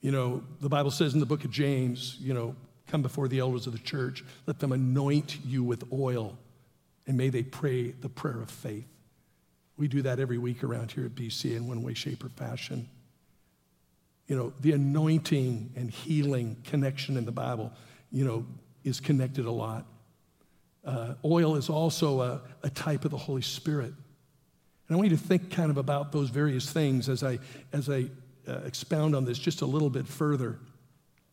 You 0.00 0.12
know, 0.12 0.44
the 0.60 0.68
Bible 0.68 0.92
says 0.92 1.12
in 1.12 1.18
the 1.18 1.26
book 1.26 1.44
of 1.44 1.50
James, 1.50 2.18
you 2.20 2.34
know, 2.34 2.54
come 2.86 3.02
before 3.02 3.28
the 3.28 3.40
elders 3.40 3.66
of 3.66 3.72
the 3.72 3.78
church, 3.78 4.24
let 4.46 4.58
them 4.58 4.72
anoint 4.72 5.38
you 5.44 5.62
with 5.64 5.84
oil, 5.92 6.38
and 7.06 7.16
may 7.16 7.28
they 7.28 7.42
pray 7.42 7.90
the 7.90 8.08
prayer 8.08 8.40
of 8.40 8.50
faith. 8.50 8.86
We 9.76 9.88
do 9.88 10.02
that 10.02 10.18
every 10.18 10.38
week 10.38 10.64
around 10.64 10.92
here 10.92 11.04
at 11.04 11.14
BC 11.14 11.56
in 11.56 11.68
one 11.68 11.82
way, 11.82 11.94
shape, 11.94 12.24
or 12.24 12.28
fashion. 12.30 12.88
You 14.26 14.36
know, 14.36 14.52
the 14.60 14.72
anointing 14.72 15.72
and 15.76 15.90
healing 15.90 16.56
connection 16.64 17.16
in 17.16 17.24
the 17.24 17.32
Bible, 17.32 17.72
you 18.10 18.24
know, 18.24 18.46
is 18.84 19.00
connected 19.00 19.44
a 19.46 19.50
lot. 19.50 19.84
Uh, 20.84 21.14
oil 21.24 21.56
is 21.56 21.68
also 21.68 22.20
a, 22.20 22.40
a 22.62 22.70
type 22.70 23.04
of 23.04 23.10
the 23.10 23.16
Holy 23.16 23.42
Spirit. 23.42 23.92
And 24.88 24.94
I 24.94 24.96
want 24.96 25.10
you 25.10 25.16
to 25.16 25.22
think 25.22 25.50
kind 25.50 25.70
of 25.70 25.76
about 25.76 26.12
those 26.12 26.30
various 26.30 26.70
things 26.70 27.08
as 27.08 27.22
I, 27.22 27.38
as 27.72 27.90
I 27.90 28.06
uh, 28.48 28.60
expound 28.64 29.16
on 29.16 29.24
this 29.24 29.38
just 29.38 29.62
a 29.62 29.66
little 29.66 29.90
bit 29.90 30.06
further. 30.06 30.58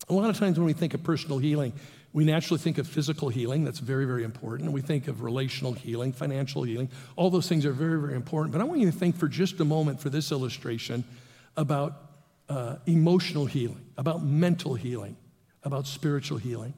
A 0.09 0.13
lot 0.13 0.29
of 0.29 0.37
times 0.37 0.57
when 0.57 0.65
we 0.65 0.73
think 0.73 0.93
of 0.93 1.03
personal 1.03 1.37
healing, 1.37 1.73
we 2.11 2.25
naturally 2.25 2.59
think 2.59 2.77
of 2.77 2.87
physical 2.87 3.29
healing. 3.29 3.63
That's 3.63 3.79
very, 3.79 4.05
very 4.05 4.23
important. 4.23 4.71
We 4.71 4.81
think 4.81 5.07
of 5.07 5.21
relational 5.21 5.73
healing, 5.73 6.13
financial 6.13 6.63
healing. 6.63 6.89
All 7.15 7.29
those 7.29 7.47
things 7.47 7.65
are 7.65 7.71
very, 7.71 7.99
very 7.99 8.15
important. 8.15 8.51
But 8.51 8.61
I 8.61 8.65
want 8.65 8.81
you 8.81 8.91
to 8.91 8.97
think 8.97 9.17
for 9.17 9.27
just 9.27 9.59
a 9.59 9.65
moment 9.65 9.99
for 9.99 10.09
this 10.09 10.31
illustration 10.31 11.03
about 11.57 11.95
uh, 12.49 12.75
emotional 12.85 13.45
healing, 13.45 13.85
about 13.97 14.23
mental 14.23 14.75
healing, 14.75 15.15
about 15.63 15.87
spiritual 15.87 16.37
healing. 16.37 16.73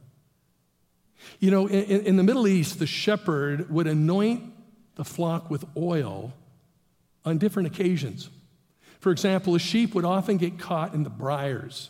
You 1.39 1.51
know, 1.51 1.67
in, 1.67 2.01
in 2.05 2.15
the 2.17 2.24
Middle 2.24 2.48
East, 2.48 2.79
the 2.79 2.88
shepherd 2.88 3.70
would 3.70 3.88
anoint 3.88 4.44
the 4.96 5.03
flock 5.03 5.50
with 5.50 5.65
oil 5.75 6.34
on 7.25 7.39
different 7.39 7.67
occasions. 7.67 8.29
For 9.00 9.12
example, 9.12 9.55
a 9.55 9.60
sheep 9.60 9.96
would 9.96 10.05
often 10.05 10.38
get 10.38 10.60
caught 10.60 10.94
in 10.94 11.03
the 11.03 11.10
briars 11.10 11.89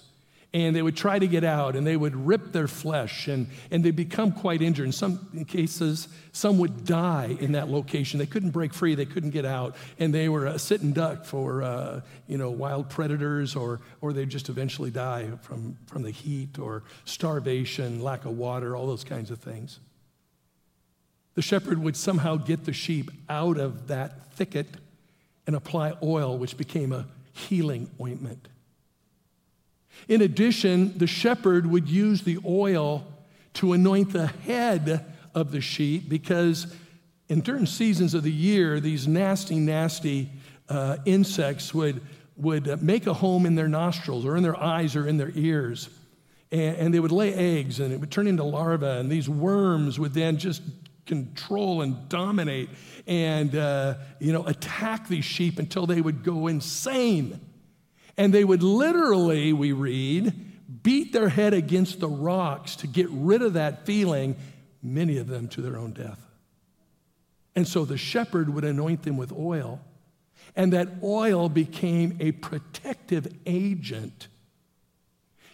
and 0.56 0.74
they 0.74 0.82
would 0.82 0.96
try 0.96 1.20
to 1.20 1.28
get 1.28 1.44
out 1.44 1.76
and 1.76 1.86
they 1.86 1.98
would 1.98 2.16
rip 2.16 2.54
their 2.54 2.70
flesh 2.70 3.28
and, 3.28 3.48
and 3.72 3.84
they 3.84 3.92
become 3.92 4.32
quite 4.32 4.62
injured. 4.62 4.86
In 4.86 4.94
some 4.94 5.44
cases, 5.50 6.08
some 6.32 6.60
would 6.60 6.86
die 6.86 7.36
in 7.42 7.52
that 7.52 7.68
location. 7.68 8.20
They 8.20 8.26
couldn't 8.26 8.52
break 8.52 8.74
free, 8.74 8.96
they 8.96 9.06
couldn't 9.06 9.32
get 9.32 9.44
out, 9.44 9.76
and 10.00 10.14
they 10.14 10.30
were 10.30 10.46
a 10.46 10.58
sitting 10.58 10.94
duck 10.94 11.26
for 11.26 11.62
uh, 11.62 12.00
you 12.28 12.38
know, 12.38 12.52
wild 12.52 12.90
predators 12.90 13.54
or, 13.54 13.82
or 14.00 14.14
they'd 14.14 14.30
just 14.30 14.48
eventually 14.48 14.92
die 14.92 15.30
from, 15.42 15.78
from 15.88 16.04
the 16.04 16.12
heat 16.12 16.58
or 16.58 16.84
starvation, 17.04 18.02
lack 18.02 18.24
of 18.24 18.38
water, 18.38 18.78
all 18.78 18.88
those 18.88 19.04
kinds 19.04 19.32
of 19.32 19.40
things. 19.40 19.82
The 21.34 21.42
shepherd 21.42 21.80
would 21.80 21.98
somehow 21.98 22.38
get 22.38 22.64
the 22.64 22.72
sheep 22.72 23.12
out 23.28 23.58
of 23.58 23.88
that 23.88 24.32
thicket 24.36 24.68
and 25.46 25.54
apply 25.54 25.96
oil, 26.02 26.38
which 26.38 26.56
became 26.56 26.94
a 26.94 27.08
healing 27.34 27.90
ointment. 28.00 28.48
In 30.08 30.22
addition, 30.22 30.98
the 30.98 31.08
shepherd 31.08 31.66
would 31.66 31.90
use 31.90 32.22
the 32.22 32.40
oil 32.46 33.06
to 33.56 33.74
anoint 33.74 34.14
the 34.14 34.28
head 34.28 35.06
of 35.34 35.52
the 35.52 35.62
sheep 35.62 36.08
because 36.10 36.74
in 37.28 37.44
certain 37.44 37.66
seasons 37.66 38.14
of 38.14 38.24
the 38.24 38.32
year, 38.32 38.80
these 38.80 39.08
nasty, 39.08 39.56
nasty 39.56 40.30
uh, 40.70 40.98
insects 41.06 41.74
would, 41.74 42.02
would 42.38 42.82
make 42.82 43.08
a 43.08 43.14
home 43.14 43.46
in 43.46 43.56
their 43.56 43.68
nostrils 43.68 44.26
or 44.26 44.38
in 44.38 44.44
their 44.44 44.62
eyes 44.62 44.96
or 44.96 45.08
in 45.08 45.18
their 45.18 45.32
ears. 45.36 45.90
And, 46.52 46.78
and 46.78 46.94
they 46.94 47.00
would 47.00 47.12
lay 47.12 47.34
eggs 47.34 47.80
and 47.80 47.92
it 47.92 48.00
would 48.00 48.12
turn 48.12 48.28
into 48.28 48.44
larvae, 48.44 48.86
and 48.86 49.10
these 49.10 49.28
worms 49.28 50.00
would 50.00 50.14
then 50.14 50.38
just 50.38 50.62
control 51.06 51.82
and 51.82 52.10
dominate 52.10 52.70
and 53.08 53.56
uh, 53.56 53.96
you 54.20 54.34
know 54.34 54.46
attack 54.48 55.08
these 55.08 55.24
sheep 55.24 55.60
until 55.60 55.86
they 55.86 56.02
would 56.02 56.24
go 56.24 56.48
insane 56.48 57.40
and 58.18 58.34
they 58.34 58.44
would 58.44 58.64
literally, 58.64 59.54
we 59.54 59.72
read, 59.72 60.34
beat 60.84 61.14
their 61.14 61.30
head 61.30 61.54
against 61.54 62.00
the 62.00 62.08
rocks 62.08 62.76
to 62.78 62.88
get 62.88 63.08
rid 63.10 63.42
of 63.42 63.54
that 63.54 63.86
feeling, 63.86 64.36
many 64.82 65.18
of 65.18 65.28
them 65.28 65.48
to 65.50 65.62
their 65.62 65.78
own 65.78 65.92
death. 65.92 66.20
And 67.56 67.68
so 67.68 67.86
the 67.86 67.98
shepherd 67.98 68.54
would 68.54 68.64
anoint 68.64 69.04
them 69.04 69.18
with 69.18 69.32
oil, 69.32 69.82
and 70.56 70.74
that 70.74 70.90
oil 71.04 71.50
became 71.50 72.18
a 72.20 72.32
protective 72.34 73.28
agent 73.46 74.28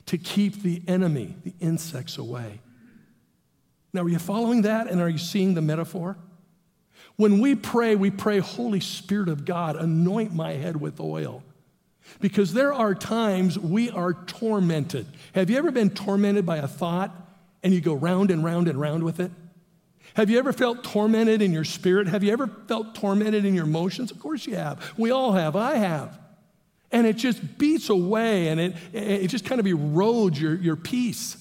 to 0.07 0.17
keep 0.17 0.61
the 0.61 0.81
enemy, 0.87 1.35
the 1.43 1.53
insects, 1.59 2.17
away. 2.17 2.59
Now, 3.93 4.01
are 4.01 4.09
you 4.09 4.19
following 4.19 4.63
that 4.63 4.87
and 4.87 5.01
are 5.01 5.09
you 5.09 5.17
seeing 5.17 5.53
the 5.53 5.61
metaphor? 5.61 6.17
When 7.17 7.39
we 7.39 7.55
pray, 7.55 7.95
we 7.95 8.09
pray, 8.09 8.39
Holy 8.39 8.79
Spirit 8.79 9.29
of 9.29 9.45
God, 9.45 9.75
anoint 9.75 10.33
my 10.33 10.53
head 10.53 10.79
with 10.79 10.99
oil. 10.99 11.43
Because 12.19 12.53
there 12.53 12.73
are 12.73 12.93
times 12.93 13.57
we 13.57 13.89
are 13.89 14.13
tormented. 14.13 15.07
Have 15.33 15.49
you 15.49 15.57
ever 15.57 15.71
been 15.71 15.89
tormented 15.89 16.45
by 16.45 16.57
a 16.57 16.67
thought 16.67 17.15
and 17.63 17.73
you 17.73 17.81
go 17.81 17.93
round 17.93 18.31
and 18.31 18.43
round 18.43 18.67
and 18.67 18.79
round 18.79 19.03
with 19.03 19.19
it? 19.19 19.31
Have 20.15 20.29
you 20.29 20.39
ever 20.39 20.51
felt 20.51 20.83
tormented 20.83 21.41
in 21.41 21.53
your 21.53 21.63
spirit? 21.63 22.07
Have 22.07 22.23
you 22.23 22.33
ever 22.33 22.47
felt 22.67 22.95
tormented 22.95 23.45
in 23.45 23.55
your 23.55 23.63
emotions? 23.63 24.11
Of 24.11 24.19
course 24.19 24.45
you 24.45 24.55
have. 24.55 24.93
We 24.97 25.11
all 25.11 25.31
have. 25.31 25.55
I 25.55 25.75
have. 25.75 26.19
And 26.91 27.07
it 27.07 27.15
just 27.15 27.57
beats 27.57 27.89
away 27.89 28.49
and 28.49 28.59
it, 28.59 28.75
it 28.91 29.27
just 29.27 29.45
kind 29.45 29.61
of 29.61 29.65
erodes 29.65 30.39
your, 30.39 30.55
your 30.55 30.75
peace. 30.75 31.37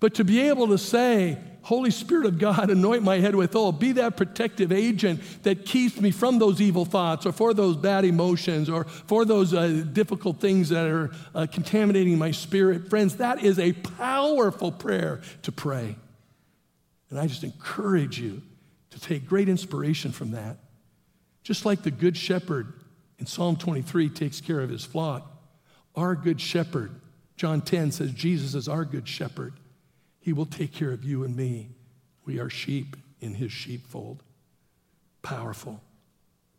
But 0.00 0.14
to 0.14 0.24
be 0.24 0.40
able 0.40 0.68
to 0.68 0.78
say, 0.78 1.38
Holy 1.66 1.90
Spirit 1.90 2.26
of 2.26 2.38
God, 2.38 2.70
anoint 2.70 3.02
my 3.02 3.18
head 3.18 3.34
with 3.34 3.56
oil. 3.56 3.72
Be 3.72 3.90
that 3.90 4.16
protective 4.16 4.70
agent 4.70 5.20
that 5.42 5.66
keeps 5.66 6.00
me 6.00 6.12
from 6.12 6.38
those 6.38 6.60
evil 6.60 6.84
thoughts 6.84 7.26
or 7.26 7.32
for 7.32 7.52
those 7.52 7.76
bad 7.76 8.04
emotions 8.04 8.70
or 8.70 8.84
for 8.84 9.24
those 9.24 9.52
uh, 9.52 9.84
difficult 9.92 10.40
things 10.40 10.68
that 10.68 10.86
are 10.86 11.10
uh, 11.34 11.44
contaminating 11.50 12.18
my 12.18 12.30
spirit. 12.30 12.88
Friends, 12.88 13.16
that 13.16 13.42
is 13.42 13.58
a 13.58 13.72
powerful 13.72 14.70
prayer 14.70 15.20
to 15.42 15.50
pray. 15.50 15.96
And 17.10 17.18
I 17.18 17.26
just 17.26 17.42
encourage 17.42 18.20
you 18.20 18.42
to 18.90 19.00
take 19.00 19.26
great 19.26 19.48
inspiration 19.48 20.12
from 20.12 20.30
that. 20.30 20.58
Just 21.42 21.64
like 21.64 21.82
the 21.82 21.90
Good 21.90 22.16
Shepherd 22.16 22.74
in 23.18 23.26
Psalm 23.26 23.56
23 23.56 24.08
takes 24.10 24.40
care 24.40 24.60
of 24.60 24.70
his 24.70 24.84
flock, 24.84 25.28
our 25.96 26.14
Good 26.14 26.40
Shepherd, 26.40 26.92
John 27.36 27.60
10 27.60 27.90
says 27.90 28.12
Jesus 28.12 28.54
is 28.54 28.68
our 28.68 28.84
Good 28.84 29.08
Shepherd. 29.08 29.54
He 30.26 30.32
will 30.32 30.44
take 30.44 30.72
care 30.72 30.90
of 30.90 31.04
you 31.04 31.22
and 31.22 31.36
me. 31.36 31.68
We 32.24 32.40
are 32.40 32.50
sheep 32.50 32.96
in 33.20 33.34
his 33.34 33.52
sheepfold. 33.52 34.24
Powerful, 35.22 35.80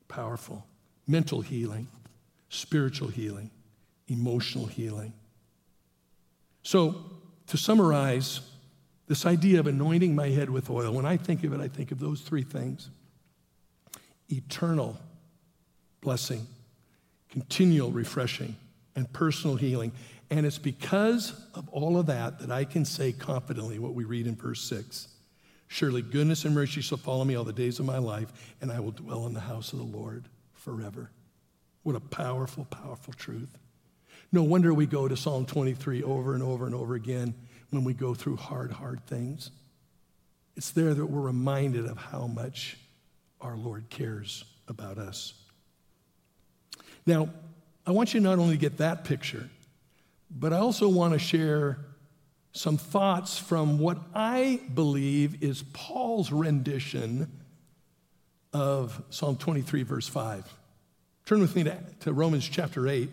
powerful. 0.08 0.66
Mental 1.06 1.42
healing, 1.42 1.90
spiritual 2.48 3.10
healing, 3.10 3.52
emotional 4.08 4.68
healing. 4.68 5.12
So, 6.64 6.96
to 7.48 7.58
summarize, 7.58 8.40
this 9.08 9.26
idea 9.26 9.60
of 9.60 9.68
anointing 9.68 10.16
my 10.16 10.30
head 10.30 10.50
with 10.50 10.70
oil, 10.70 10.94
when 10.94 11.06
I 11.06 11.18
think 11.18 11.44
of 11.44 11.52
it, 11.52 11.60
I 11.60 11.68
think 11.68 11.92
of 11.92 12.00
those 12.00 12.22
three 12.22 12.44
things 12.44 12.90
eternal 14.30 14.98
blessing, 16.00 16.48
continual 17.28 17.92
refreshing, 17.92 18.56
and 18.96 19.12
personal 19.12 19.58
healing. 19.58 19.92
And 20.30 20.46
it's 20.46 20.58
because 20.58 21.34
of 21.54 21.70
all 21.70 21.98
of 21.98 22.08
that 22.08 22.40
that 22.40 22.52
I 22.52 22.66
can 22.66 22.84
say 22.84 23.14
confidently 23.14 23.80
what 23.80 23.94
we 23.94 24.04
read 24.04 24.28
in 24.28 24.36
verse 24.36 24.62
6 24.62 25.08
Surely 25.70 26.02
goodness 26.02 26.46
and 26.46 26.56
mercy 26.56 26.80
shall 26.80 26.98
follow 26.98 27.26
me 27.26 27.36
all 27.36 27.44
the 27.44 27.52
days 27.52 27.80
of 27.80 27.86
my 27.86 27.98
life, 27.98 28.32
and 28.62 28.72
I 28.72 28.80
will 28.80 28.92
dwell 28.92 29.28
in 29.28 29.34
the 29.34 29.42
house 29.42 29.74
of 29.74 29.80
the 29.80 29.86
Lord 29.86 30.30
forever. 30.54 31.12
What 31.84 31.96
a 31.96 32.00
powerful, 32.00 32.66
powerful 32.66 33.14
truth. 33.14 33.58
No 34.32 34.44
wonder 34.44 34.74
we 34.74 34.86
go 34.86 35.08
to 35.08 35.18
Psalm 35.18 35.46
23 35.46 36.04
over 36.04 36.34
and 36.34 36.44
over 36.44 36.66
and 36.66 36.76
over 36.76 36.96
again 36.96 37.34
when 37.70 37.84
we 37.84 37.94
go 37.94 38.14
through 38.14 38.38
hard, 38.38 38.72
hard 38.72 39.06
things. 39.08 39.52
It's 40.56 40.72
there 40.72 40.94
that 40.94 41.06
we're 41.06 41.22
reminded 41.22 41.86
of 41.86 41.98
how 41.98 42.28
much 42.28 42.78
our 43.42 43.56
Lord 43.56 43.90
cares 43.90 44.44
about 44.68 44.98
us. 44.98 45.34
Now, 47.06 47.30
I 47.86 47.92
want 47.92 48.14
you 48.14 48.20
not 48.20 48.40
only 48.40 48.56
to 48.56 48.60
get 48.60 48.78
that 48.78 49.06
picture, 49.06 49.50
but 50.30 50.54
I 50.54 50.58
also 50.58 50.88
want 50.88 51.14
to 51.14 51.20
share 51.20 51.78
some 52.52 52.78
thoughts 52.78 53.38
from 53.38 53.80
what 53.80 54.00
I 54.16 54.62
believe 54.74 55.44
is 55.44 55.64
Paul's 55.74 56.32
rendition 56.32 57.32
of 58.54 59.02
Psalm 59.10 59.38
23, 59.38 59.84
verse 59.84 60.08
5. 60.08 60.52
Turn 61.26 61.40
with 61.40 61.56
me 61.56 61.64
to, 61.66 61.78
to 62.02 62.14
Romans 62.14 62.48
chapter 62.48 62.88
8, 62.88 63.10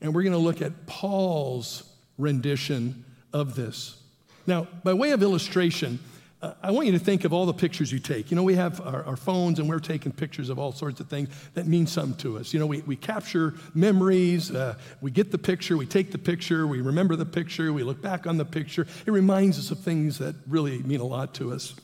and 0.00 0.14
we're 0.14 0.22
going 0.22 0.32
to 0.32 0.38
look 0.38 0.62
at 0.62 0.86
Paul's 0.86 1.84
rendition 2.16 3.04
of 3.32 3.54
this. 3.54 4.02
Now, 4.46 4.66
by 4.82 4.94
way 4.94 5.10
of 5.10 5.22
illustration, 5.22 5.98
I 6.40 6.70
want 6.70 6.86
you 6.86 6.92
to 6.92 7.00
think 7.00 7.24
of 7.24 7.32
all 7.32 7.46
the 7.46 7.52
pictures 7.52 7.90
you 7.90 7.98
take. 7.98 8.30
You 8.30 8.36
know, 8.36 8.44
we 8.44 8.54
have 8.54 8.80
our, 8.80 9.02
our, 9.04 9.16
phones 9.16 9.58
and 9.58 9.68
we're 9.68 9.80
taking 9.80 10.12
pictures 10.12 10.50
of 10.50 10.58
all 10.58 10.70
sorts 10.70 11.00
of 11.00 11.08
things 11.08 11.28
that 11.54 11.66
mean 11.66 11.84
something 11.88 12.16
to 12.18 12.38
us. 12.38 12.54
You 12.54 12.60
know, 12.60 12.66
we, 12.66 12.80
we 12.82 12.94
capture 12.94 13.54
memories, 13.74 14.52
uh, 14.52 14.76
we 15.00 15.10
get 15.10 15.32
the 15.32 15.38
picture, 15.38 15.76
we 15.76 15.86
take 15.86 16.12
the 16.12 16.18
picture, 16.18 16.64
we 16.68 16.80
remember 16.80 17.16
the 17.16 17.26
picture, 17.26 17.72
we 17.72 17.82
look 17.82 18.00
back 18.00 18.28
on 18.28 18.36
the 18.36 18.44
picture. 18.44 18.86
It 19.04 19.10
reminds 19.10 19.58
us 19.58 19.72
of 19.72 19.80
things 19.80 20.18
that 20.18 20.36
really 20.46 20.78
mean 20.82 21.00
a 21.00 21.04
lot 21.04 21.34
to 21.34 21.52
us. 21.52 21.74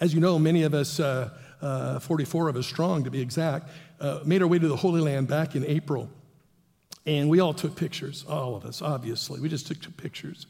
As 0.00 0.12
you 0.12 0.18
know, 0.18 0.40
many 0.40 0.64
of 0.64 0.74
us, 0.74 0.98
uh, 0.98 1.30
uh 1.62 2.00
44 2.00 2.48
of 2.48 2.56
us 2.56 2.66
strong 2.66 3.04
to 3.04 3.10
be 3.12 3.20
exact, 3.20 3.70
uh, 4.00 4.20
made 4.24 4.42
our 4.42 4.48
way 4.48 4.58
to 4.58 4.66
the 4.66 4.76
Holy 4.76 5.00
Land 5.00 5.28
back 5.28 5.54
in 5.54 5.64
April. 5.66 6.10
And 7.06 7.30
we 7.30 7.38
all 7.38 7.54
took 7.54 7.76
pictures, 7.76 8.24
all 8.28 8.56
of 8.56 8.64
us, 8.64 8.82
obviously. 8.82 9.38
We 9.38 9.48
just 9.48 9.68
took 9.68 9.96
pictures. 9.96 10.48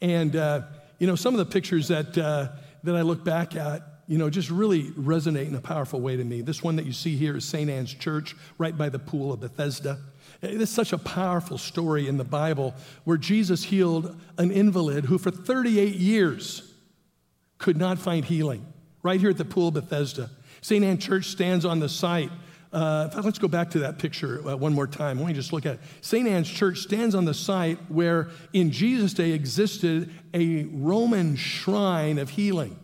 And 0.00 0.36
uh, 0.36 0.62
you 0.98 1.06
know, 1.06 1.14
some 1.14 1.34
of 1.34 1.38
the 1.38 1.46
pictures 1.46 1.88
that, 1.88 2.16
uh, 2.18 2.48
that 2.84 2.96
I 2.96 3.02
look 3.02 3.24
back 3.24 3.56
at, 3.56 3.82
you 4.06 4.18
know, 4.18 4.30
just 4.30 4.50
really 4.50 4.84
resonate 4.92 5.48
in 5.48 5.54
a 5.54 5.60
powerful 5.60 6.00
way 6.00 6.16
to 6.16 6.24
me. 6.24 6.40
This 6.40 6.62
one 6.62 6.76
that 6.76 6.86
you 6.86 6.92
see 6.92 7.16
here 7.16 7.36
is 7.36 7.44
St. 7.44 7.68
Anne's 7.68 7.92
Church, 7.92 8.34
right 8.56 8.76
by 8.76 8.88
the 8.88 8.98
pool 8.98 9.32
of 9.32 9.40
Bethesda. 9.40 9.98
It's 10.40 10.70
such 10.70 10.92
a 10.92 10.98
powerful 10.98 11.58
story 11.58 12.08
in 12.08 12.16
the 12.16 12.24
Bible 12.24 12.74
where 13.04 13.16
Jesus 13.16 13.64
healed 13.64 14.18
an 14.38 14.50
invalid 14.50 15.06
who 15.06 15.18
for 15.18 15.30
38 15.30 15.94
years 15.94 16.74
could 17.58 17.76
not 17.76 17.98
find 17.98 18.24
healing, 18.24 18.64
right 19.02 19.20
here 19.20 19.30
at 19.30 19.36
the 19.36 19.44
pool 19.44 19.68
of 19.68 19.74
Bethesda. 19.74 20.30
St. 20.60 20.84
Anne 20.84 20.98
Church 20.98 21.26
stands 21.26 21.64
on 21.64 21.80
the 21.80 21.88
site 21.88 22.30
Uh, 22.72 23.08
let's 23.24 23.38
go 23.38 23.48
back 23.48 23.70
to 23.70 23.78
that 23.80 23.98
picture 23.98 24.46
uh, 24.46 24.56
one 24.56 24.74
more 24.74 24.86
time. 24.86 25.18
Let 25.18 25.26
me 25.26 25.32
just 25.32 25.52
look 25.52 25.64
at 25.64 25.74
it. 25.74 25.80
St. 26.02 26.28
Anne's 26.28 26.48
Church 26.48 26.80
stands 26.80 27.14
on 27.14 27.24
the 27.24 27.32
site 27.32 27.78
where 27.88 28.28
in 28.52 28.70
Jesus' 28.70 29.14
day 29.14 29.32
existed 29.32 30.10
a 30.34 30.64
Roman 30.64 31.36
shrine 31.36 32.18
of 32.18 32.30
healing. 32.30 32.78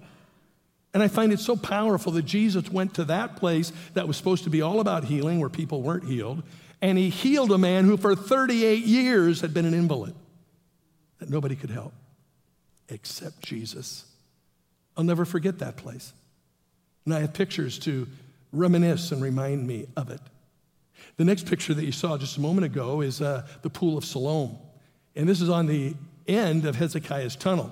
And 0.95 1.03
I 1.03 1.09
find 1.09 1.33
it 1.33 1.41
so 1.41 1.57
powerful 1.57 2.13
that 2.13 2.25
Jesus 2.25 2.71
went 2.71 2.95
to 2.95 3.05
that 3.07 3.37
place 3.37 3.73
that 3.95 4.07
was 4.09 4.17
supposed 4.17 4.45
to 4.45 4.51
be 4.51 4.63
all 4.63 4.81
about 4.81 5.05
healing, 5.05 5.41
where 5.41 5.51
people 5.51 5.83
weren't 5.83 6.05
healed, 6.05 6.45
and 6.81 6.97
he 6.97 7.11
healed 7.11 7.51
a 7.51 7.59
man 7.59 7.85
who 7.85 7.97
for 7.97 8.15
38 8.15 8.85
years 8.85 9.41
had 9.41 9.53
been 9.53 9.65
an 9.65 9.75
invalid 9.75 10.15
that 11.19 11.29
nobody 11.29 11.57
could 11.57 11.71
help 11.71 11.93
except 12.89 13.43
Jesus. 13.43 14.05
I'll 14.97 15.05
never 15.05 15.25
forget 15.25 15.59
that 15.59 15.77
place. 15.77 16.13
And 17.05 17.15
I 17.15 17.21
have 17.21 17.33
pictures 17.33 17.79
to 17.81 18.07
reminisce 18.55 19.13
and 19.13 19.23
remind 19.23 19.67
me 19.67 19.87
of 19.97 20.11
it. 20.11 20.21
The 21.17 21.25
next 21.25 21.47
picture 21.47 21.75
that 21.75 21.85
you 21.85 21.93
saw 21.93 22.19
just 22.19 22.39
a 22.39 22.41
moment 22.41 22.65
ago 22.65 23.01
is 23.01 23.21
uh, 23.21 23.47
the 23.63 23.71
Pool 23.71 23.97
of 23.97 24.05
Siloam. 24.05 24.59
And 25.15 25.29
this 25.29 25.41
is 25.41 25.49
on 25.49 25.67
the 25.67 25.95
end 26.27 26.65
of 26.65 26.77
Hezekiah's 26.77 27.37
tunnel. 27.37 27.71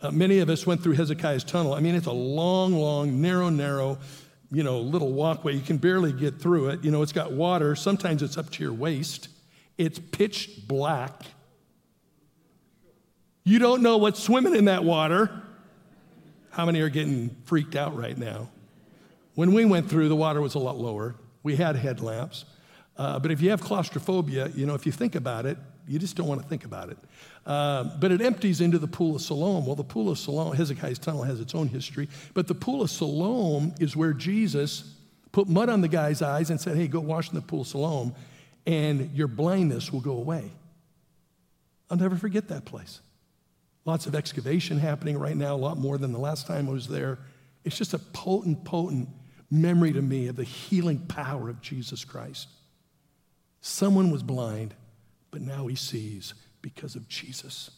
Uh, 0.00 0.10
many 0.10 0.38
of 0.38 0.48
us 0.48 0.66
went 0.66 0.82
through 0.82 0.94
Hezekiah's 0.94 1.44
tunnel. 1.44 1.74
I 1.74 1.80
mean, 1.80 1.94
it's 1.94 2.06
a 2.06 2.12
long, 2.12 2.72
long, 2.72 3.20
narrow, 3.20 3.48
narrow, 3.48 3.98
you 4.50 4.62
know, 4.62 4.80
little 4.80 5.12
walkway. 5.12 5.54
You 5.54 5.60
can 5.60 5.76
barely 5.76 6.12
get 6.12 6.40
through 6.40 6.68
it. 6.68 6.84
You 6.84 6.90
know, 6.90 7.02
it's 7.02 7.12
got 7.12 7.32
water. 7.32 7.74
Sometimes 7.74 8.22
it's 8.22 8.38
up 8.38 8.48
to 8.50 8.62
your 8.62 8.72
waist. 8.72 9.28
It's 9.76 9.98
pitch 9.98 10.66
black. 10.66 11.22
You 13.44 13.58
don't 13.58 13.82
know 13.82 13.96
what's 13.96 14.22
swimming 14.22 14.54
in 14.54 14.66
that 14.66 14.84
water. 14.84 15.42
How 16.50 16.64
many 16.64 16.80
are 16.80 16.88
getting 16.88 17.36
freaked 17.44 17.76
out 17.76 17.96
right 17.96 18.16
now? 18.16 18.50
When 19.38 19.52
we 19.52 19.64
went 19.64 19.88
through, 19.88 20.08
the 20.08 20.16
water 20.16 20.40
was 20.40 20.56
a 20.56 20.58
lot 20.58 20.78
lower. 20.78 21.14
We 21.44 21.54
had 21.54 21.76
headlamps. 21.76 22.44
Uh, 22.96 23.20
but 23.20 23.30
if 23.30 23.40
you 23.40 23.50
have 23.50 23.60
claustrophobia, 23.60 24.48
you 24.48 24.66
know, 24.66 24.74
if 24.74 24.84
you 24.84 24.90
think 24.90 25.14
about 25.14 25.46
it, 25.46 25.56
you 25.86 26.00
just 26.00 26.16
don't 26.16 26.26
want 26.26 26.42
to 26.42 26.48
think 26.48 26.64
about 26.64 26.88
it. 26.88 26.98
Uh, 27.46 27.84
but 28.00 28.10
it 28.10 28.20
empties 28.20 28.60
into 28.60 28.80
the 28.80 28.88
Pool 28.88 29.14
of 29.14 29.22
Siloam. 29.22 29.64
Well, 29.64 29.76
the 29.76 29.84
Pool 29.84 30.10
of 30.10 30.18
Siloam, 30.18 30.56
Hezekiah's 30.56 30.98
tunnel 30.98 31.22
has 31.22 31.38
its 31.38 31.54
own 31.54 31.68
history, 31.68 32.08
but 32.34 32.48
the 32.48 32.54
Pool 32.56 32.82
of 32.82 32.90
Siloam 32.90 33.76
is 33.78 33.94
where 33.94 34.12
Jesus 34.12 34.92
put 35.30 35.48
mud 35.48 35.68
on 35.68 35.82
the 35.82 35.88
guy's 35.88 36.20
eyes 36.20 36.50
and 36.50 36.60
said, 36.60 36.76
Hey, 36.76 36.88
go 36.88 36.98
wash 36.98 37.28
in 37.28 37.36
the 37.36 37.40
Pool 37.40 37.60
of 37.60 37.68
Siloam, 37.68 38.16
and 38.66 39.08
your 39.12 39.28
blindness 39.28 39.92
will 39.92 40.00
go 40.00 40.16
away. 40.16 40.50
I'll 41.88 41.96
never 41.96 42.16
forget 42.16 42.48
that 42.48 42.64
place. 42.64 43.02
Lots 43.84 44.06
of 44.06 44.16
excavation 44.16 44.80
happening 44.80 45.16
right 45.16 45.36
now, 45.36 45.54
a 45.54 45.62
lot 45.62 45.78
more 45.78 45.96
than 45.96 46.10
the 46.10 46.18
last 46.18 46.48
time 46.48 46.68
I 46.68 46.72
was 46.72 46.88
there. 46.88 47.20
It's 47.62 47.78
just 47.78 47.94
a 47.94 48.00
potent, 48.00 48.64
potent 48.64 49.08
memory 49.50 49.92
to 49.92 50.02
me 50.02 50.28
of 50.28 50.36
the 50.36 50.44
healing 50.44 50.98
power 50.98 51.48
of 51.48 51.60
Jesus 51.60 52.04
Christ. 52.04 52.48
Someone 53.60 54.10
was 54.10 54.22
blind, 54.22 54.74
but 55.30 55.40
now 55.40 55.66
he 55.66 55.74
sees 55.74 56.34
because 56.62 56.96
of 56.96 57.08
Jesus. 57.08 57.70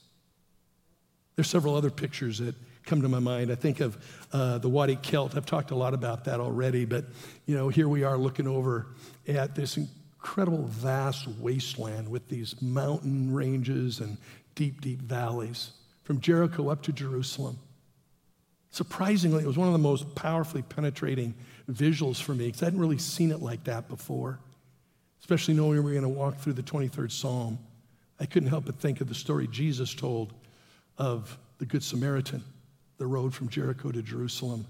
There's 1.37 1.49
several 1.49 1.75
other 1.75 1.91
pictures 1.91 2.39
that 2.39 2.55
come 2.85 3.03
to 3.03 3.09
my 3.09 3.19
mind. 3.19 3.51
I 3.51 3.55
think 3.55 3.81
of 3.81 3.97
uh, 4.33 4.59
the 4.59 4.69
Wadi 4.69 4.97
Kelt. 4.97 5.37
I've 5.37 5.47
talked 5.47 5.71
a 5.71 5.77
lot 5.77 5.95
about 5.95 6.25
that 6.25 6.41
already, 6.41 6.85
but 6.85 7.07
you 7.47 7.57
know, 7.57 7.69
here 7.69 7.89
we 7.89 8.05
are 8.05 8.19
looking 8.19 8.47
over 8.47 8.89
at 9.29 9.55
this 9.55 9.77
incredible 9.77 10.65
vast 10.65 11.29
wasteland 11.39 12.09
with 12.09 12.29
these 12.29 12.61
mountain 12.61 13.33
ranges 13.33 14.01
and 14.01 14.19
deep, 14.55 14.81
deep 14.81 15.01
valleys 15.01 15.71
from 16.05 16.21
Jericho 16.21 16.69
up 16.69 16.83
to 16.83 16.93
Jerusalem. 16.93 17.59
Surprisingly, 18.71 19.43
it 19.43 19.47
was 19.47 19.57
one 19.57 19.67
of 19.67 19.73
the 19.73 19.79
most 19.79 20.15
powerfully 20.15 20.63
penetrating 20.63 21.35
visuals 21.73 22.21
for 22.21 22.35
me 22.35 22.47
because 22.47 22.63
I 22.63 22.67
hadn't 22.67 22.81
really 22.81 22.99
seen 22.99 23.31
it 23.31 23.41
like 23.41 23.65
that 23.65 23.89
before, 23.89 24.39
especially 25.21 25.55
knowing 25.55 25.73
we 25.73 25.81
were 25.81 25.91
going 25.91 26.03
to 26.03 26.09
walk 26.09 26.39
through 26.39 26.55
the 26.55 26.63
23rd 26.63 27.11
Psalm. 27.11 27.59
I 28.19 28.27
couldn't 28.27 28.49
help 28.49 28.67
but 28.67 28.77
think 28.77 29.01
of 29.01 29.09
the 29.09 29.15
story 29.15 29.47
Jesus 29.47 29.95
told 29.95 30.33
of 30.99 31.37
the 31.59 31.67
Good 31.67 31.83
Samaritan, 31.83 32.43
the 32.99 33.07
road 33.07 33.35
from 33.35 33.49
Jericho 33.49 33.91
to 33.91 34.03
Jerusalem. 34.03 34.67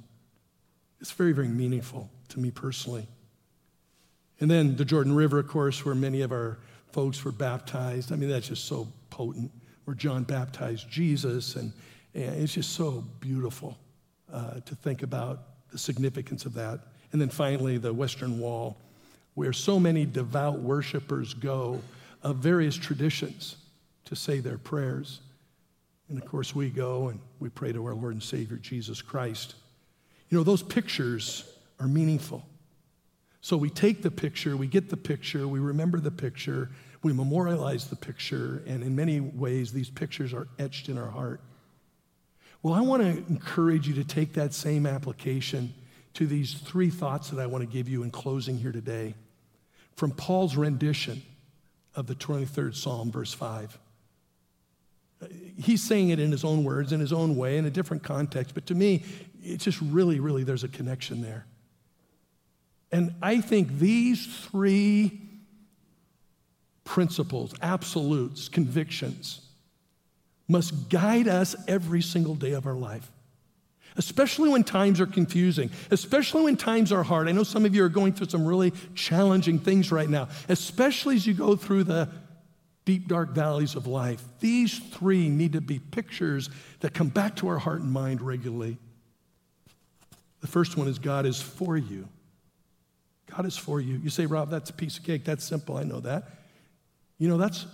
It's 1.00 1.10
very, 1.12 1.32
very 1.32 1.48
meaningful 1.48 2.10
to 2.28 2.40
me 2.40 2.50
personally. 2.50 3.06
And 4.40 4.50
then 4.50 4.76
the 4.76 4.84
Jordan 4.84 5.14
River, 5.14 5.38
of 5.38 5.48
course, 5.48 5.84
where 5.84 5.94
many 5.94 6.22
of 6.22 6.32
our 6.32 6.58
folks 6.92 7.24
were 7.24 7.32
baptized. 7.32 8.12
I 8.12 8.16
mean, 8.16 8.28
that's 8.28 8.48
just 8.48 8.64
so 8.64 8.88
potent, 9.10 9.50
where 9.84 9.94
John 9.94 10.24
baptized 10.24 10.88
Jesus, 10.88 11.56
and, 11.56 11.72
and 12.14 12.34
it's 12.36 12.54
just 12.54 12.74
so 12.74 13.04
beautiful 13.20 13.78
uh, 14.32 14.60
to 14.60 14.74
think 14.74 15.02
about 15.02 15.70
the 15.70 15.78
significance 15.78 16.46
of 16.46 16.54
that. 16.54 16.80
And 17.12 17.20
then 17.20 17.28
finally, 17.28 17.78
the 17.78 17.92
Western 17.92 18.38
Wall, 18.38 18.76
where 19.34 19.52
so 19.52 19.80
many 19.80 20.06
devout 20.06 20.60
worshipers 20.60 21.34
go 21.34 21.80
of 22.22 22.36
various 22.36 22.76
traditions 22.76 23.56
to 24.04 24.16
say 24.16 24.40
their 24.40 24.58
prayers. 24.58 25.20
And 26.08 26.20
of 26.20 26.28
course, 26.28 26.54
we 26.54 26.70
go 26.70 27.08
and 27.08 27.20
we 27.38 27.48
pray 27.48 27.72
to 27.72 27.84
our 27.86 27.94
Lord 27.94 28.14
and 28.14 28.22
Savior 28.22 28.56
Jesus 28.56 29.00
Christ. 29.00 29.54
You 30.28 30.38
know, 30.38 30.44
those 30.44 30.62
pictures 30.62 31.44
are 31.78 31.88
meaningful. 31.88 32.44
So 33.40 33.56
we 33.56 33.70
take 33.70 34.02
the 34.02 34.10
picture, 34.10 34.56
we 34.56 34.66
get 34.66 34.90
the 34.90 34.96
picture, 34.96 35.48
we 35.48 35.60
remember 35.60 35.98
the 35.98 36.10
picture, 36.10 36.70
we 37.02 37.12
memorialize 37.12 37.86
the 37.86 37.96
picture, 37.96 38.62
and 38.66 38.82
in 38.82 38.94
many 38.94 39.20
ways, 39.20 39.72
these 39.72 39.88
pictures 39.88 40.34
are 40.34 40.46
etched 40.58 40.90
in 40.90 40.98
our 40.98 41.08
heart. 41.08 41.40
Well, 42.62 42.74
I 42.74 42.82
want 42.82 43.02
to 43.02 43.08
encourage 43.32 43.88
you 43.88 43.94
to 43.94 44.04
take 44.04 44.34
that 44.34 44.52
same 44.52 44.84
application 44.84 45.72
to 46.14 46.26
these 46.26 46.54
three 46.54 46.90
thoughts 46.90 47.30
that 47.30 47.40
I 47.40 47.46
want 47.46 47.62
to 47.62 47.70
give 47.70 47.88
you 47.88 48.02
in 48.02 48.10
closing 48.10 48.58
here 48.58 48.72
today 48.72 49.14
from 49.96 50.10
Paul's 50.12 50.56
rendition 50.56 51.22
of 51.94 52.06
the 52.06 52.14
23rd 52.14 52.74
Psalm, 52.74 53.10
verse 53.10 53.32
5. 53.32 53.78
He's 55.58 55.82
saying 55.82 56.08
it 56.08 56.18
in 56.18 56.32
his 56.32 56.44
own 56.44 56.64
words, 56.64 56.92
in 56.92 57.00
his 57.00 57.12
own 57.12 57.36
way, 57.36 57.58
in 57.58 57.66
a 57.66 57.70
different 57.70 58.02
context, 58.02 58.54
but 58.54 58.66
to 58.66 58.74
me, 58.74 59.04
it's 59.42 59.64
just 59.64 59.80
really, 59.80 60.20
really, 60.20 60.44
there's 60.44 60.64
a 60.64 60.68
connection 60.68 61.20
there. 61.20 61.46
And 62.92 63.14
I 63.22 63.40
think 63.40 63.78
these 63.78 64.26
three 64.46 65.20
principles, 66.84 67.54
absolutes, 67.62 68.48
convictions, 68.48 69.42
must 70.48 70.88
guide 70.88 71.28
us 71.28 71.54
every 71.68 72.02
single 72.02 72.34
day 72.34 72.52
of 72.52 72.66
our 72.66 72.74
life. 72.74 73.10
Especially 73.96 74.48
when 74.48 74.64
times 74.64 75.00
are 75.00 75.06
confusing, 75.06 75.70
especially 75.90 76.44
when 76.44 76.56
times 76.56 76.92
are 76.92 77.02
hard. 77.02 77.28
I 77.28 77.32
know 77.32 77.42
some 77.42 77.64
of 77.64 77.74
you 77.74 77.84
are 77.84 77.88
going 77.88 78.12
through 78.12 78.28
some 78.28 78.46
really 78.46 78.72
challenging 78.94 79.58
things 79.58 79.90
right 79.90 80.08
now, 80.08 80.28
especially 80.48 81.16
as 81.16 81.26
you 81.26 81.34
go 81.34 81.56
through 81.56 81.84
the 81.84 82.08
deep, 82.84 83.08
dark 83.08 83.30
valleys 83.30 83.74
of 83.74 83.86
life. 83.86 84.22
These 84.40 84.78
three 84.78 85.28
need 85.28 85.52
to 85.52 85.60
be 85.60 85.78
pictures 85.78 86.50
that 86.80 86.94
come 86.94 87.08
back 87.08 87.36
to 87.36 87.48
our 87.48 87.58
heart 87.58 87.80
and 87.80 87.92
mind 87.92 88.20
regularly. 88.22 88.78
The 90.40 90.46
first 90.46 90.76
one 90.76 90.88
is 90.88 90.98
God 90.98 91.26
is 91.26 91.40
for 91.40 91.76
you. 91.76 92.08
God 93.36 93.46
is 93.46 93.56
for 93.56 93.80
you. 93.80 93.96
You 93.96 94.10
say, 94.10 94.26
Rob, 94.26 94.50
that's 94.50 94.70
a 94.70 94.72
piece 94.72 94.98
of 94.98 95.04
cake. 95.04 95.24
That's 95.24 95.44
simple. 95.44 95.76
I 95.76 95.84
know 95.84 96.00
that. 96.00 96.24
You 97.18 97.28
know, 97.28 97.36
that's 97.36 97.66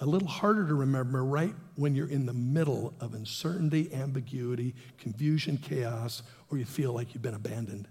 a 0.00 0.06
little 0.06 0.28
harder 0.28 0.66
to 0.66 0.74
remember 0.74 1.22
right 1.24 1.54
when 1.76 1.94
you're 1.94 2.08
in 2.08 2.24
the 2.24 2.32
middle 2.32 2.94
of 3.00 3.14
uncertainty, 3.14 3.92
ambiguity, 3.92 4.74
confusion, 4.98 5.58
chaos, 5.58 6.22
or 6.50 6.56
you 6.56 6.64
feel 6.64 6.92
like 6.92 7.12
you've 7.12 7.22
been 7.22 7.34
abandoned. 7.34 7.86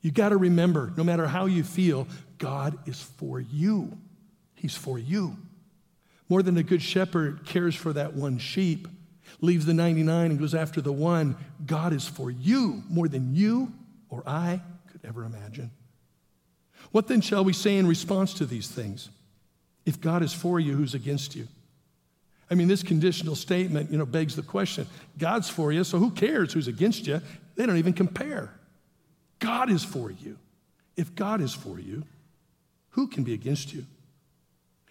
You 0.00 0.12
got 0.12 0.30
to 0.30 0.36
remember, 0.36 0.92
no 0.96 1.02
matter 1.04 1.26
how 1.26 1.46
you 1.46 1.64
feel, 1.64 2.06
God 2.38 2.78
is 2.86 3.00
for 3.00 3.40
you. 3.40 3.98
He's 4.54 4.76
for 4.76 4.98
you. 4.98 5.36
More 6.28 6.42
than 6.42 6.56
a 6.56 6.62
good 6.62 6.82
shepherd 6.82 7.44
cares 7.44 7.74
for 7.74 7.92
that 7.92 8.14
one 8.14 8.38
sheep, 8.38 8.86
leaves 9.40 9.66
the 9.66 9.74
99 9.74 10.30
and 10.30 10.38
goes 10.38 10.54
after 10.54 10.80
the 10.80 10.92
one, 10.92 11.36
God 11.66 11.92
is 11.92 12.06
for 12.06 12.30
you 12.30 12.82
more 12.88 13.08
than 13.08 13.34
you 13.34 13.72
or 14.08 14.22
I 14.26 14.60
could 14.90 15.00
ever 15.04 15.24
imagine. 15.24 15.72
What 16.92 17.08
then 17.08 17.20
shall 17.20 17.44
we 17.44 17.52
say 17.52 17.76
in 17.76 17.86
response 17.86 18.34
to 18.34 18.46
these 18.46 18.68
things? 18.68 19.08
If 19.84 20.00
God 20.00 20.22
is 20.22 20.32
for 20.32 20.60
you, 20.60 20.74
who's 20.74 20.94
against 20.94 21.34
you? 21.34 21.48
I 22.50 22.54
mean, 22.54 22.68
this 22.68 22.82
conditional 22.82 23.34
statement, 23.34 23.90
you 23.90 23.98
know, 23.98 24.04
begs 24.06 24.36
the 24.36 24.42
question 24.42 24.86
God's 25.18 25.48
for 25.48 25.72
you, 25.72 25.84
so 25.84 25.98
who 25.98 26.10
cares 26.10 26.52
who's 26.52 26.68
against 26.68 27.06
you? 27.06 27.20
They 27.56 27.66
don't 27.66 27.78
even 27.78 27.92
compare. 27.92 28.50
God 29.38 29.70
is 29.70 29.84
for 29.84 30.10
you. 30.10 30.38
If 30.96 31.14
God 31.14 31.40
is 31.40 31.54
for 31.54 31.78
you, 31.78 32.04
who 32.90 33.06
can 33.08 33.24
be 33.24 33.34
against 33.34 33.72
you? 33.72 33.84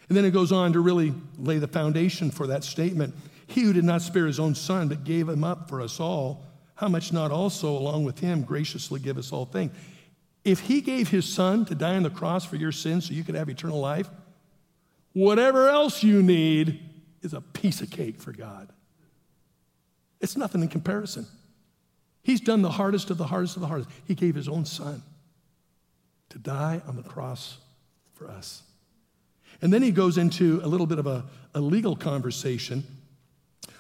And 0.10 0.18
then 0.18 0.26
it 0.26 0.32
goes 0.32 0.52
on 0.52 0.74
to 0.74 0.80
really 0.80 1.14
lay 1.38 1.58
the 1.58 1.68
foundation 1.68 2.32
for 2.32 2.48
that 2.48 2.64
statement. 2.64 3.14
He 3.48 3.62
who 3.62 3.74
did 3.74 3.84
not 3.84 4.02
spare 4.02 4.26
his 4.26 4.40
own 4.40 4.56
son, 4.56 4.88
but 4.88 5.04
gave 5.04 5.30
him 5.30 5.44
up 5.44 5.70
for 5.70 5.82
us 5.82 6.00
all, 6.00 6.44
how 6.76 6.88
much 6.88 7.14
not 7.14 7.32
also, 7.32 7.70
along 7.78 8.04
with 8.06 8.20
him, 8.20 8.42
graciously 8.42 9.00
give 9.00 9.18
us 9.18 9.32
all 9.32 9.46
things? 9.46 9.72
If 10.44 10.62
he 10.62 10.82
gave 10.82 11.10
his 11.10 11.32
son 11.32 11.66
to 11.66 11.76
die 11.76 11.96
on 11.96 12.04
the 12.04 12.10
cross 12.10 12.44
for 12.44 12.56
your 12.56 12.72
sins 12.72 13.08
so 13.08 13.14
you 13.14 13.24
could 13.24 13.36
have 13.36 13.50
eternal 13.50 13.80
life, 13.80 14.10
whatever 15.14 15.70
else 15.70 16.04
you 16.04 16.22
need 16.24 16.80
is 17.22 17.34
a 17.34 17.42
piece 17.42 17.82
of 17.82 17.90
cake 17.90 18.20
for 18.20 18.32
God. 18.32 18.70
It's 20.20 20.38
nothing 20.38 20.62
in 20.62 20.68
comparison. 20.68 21.26
He's 22.24 22.42
done 22.42 22.62
the 22.62 22.72
hardest 22.72 23.10
of 23.10 23.18
the 23.18 23.28
hardest 23.28 23.56
of 23.56 23.62
the 23.62 23.68
hardest. 23.68 23.90
He 24.06 24.16
gave 24.16 24.36
his 24.36 24.48
own 24.48 24.66
son. 24.66 25.04
to 26.30 26.40
die 26.40 26.82
on 26.88 26.96
the 26.96 27.04
cross 27.04 27.58
for 28.14 28.30
us. 28.30 28.64
And 29.62 29.72
then 29.72 29.82
he 29.82 29.92
goes 29.92 30.18
into 30.18 30.62
a 30.64 30.68
little 30.68 30.88
bit 30.88 30.98
of 30.98 31.06
a, 31.06 31.26
a 31.54 31.60
legal 31.60 31.96
conversation. 31.96 32.84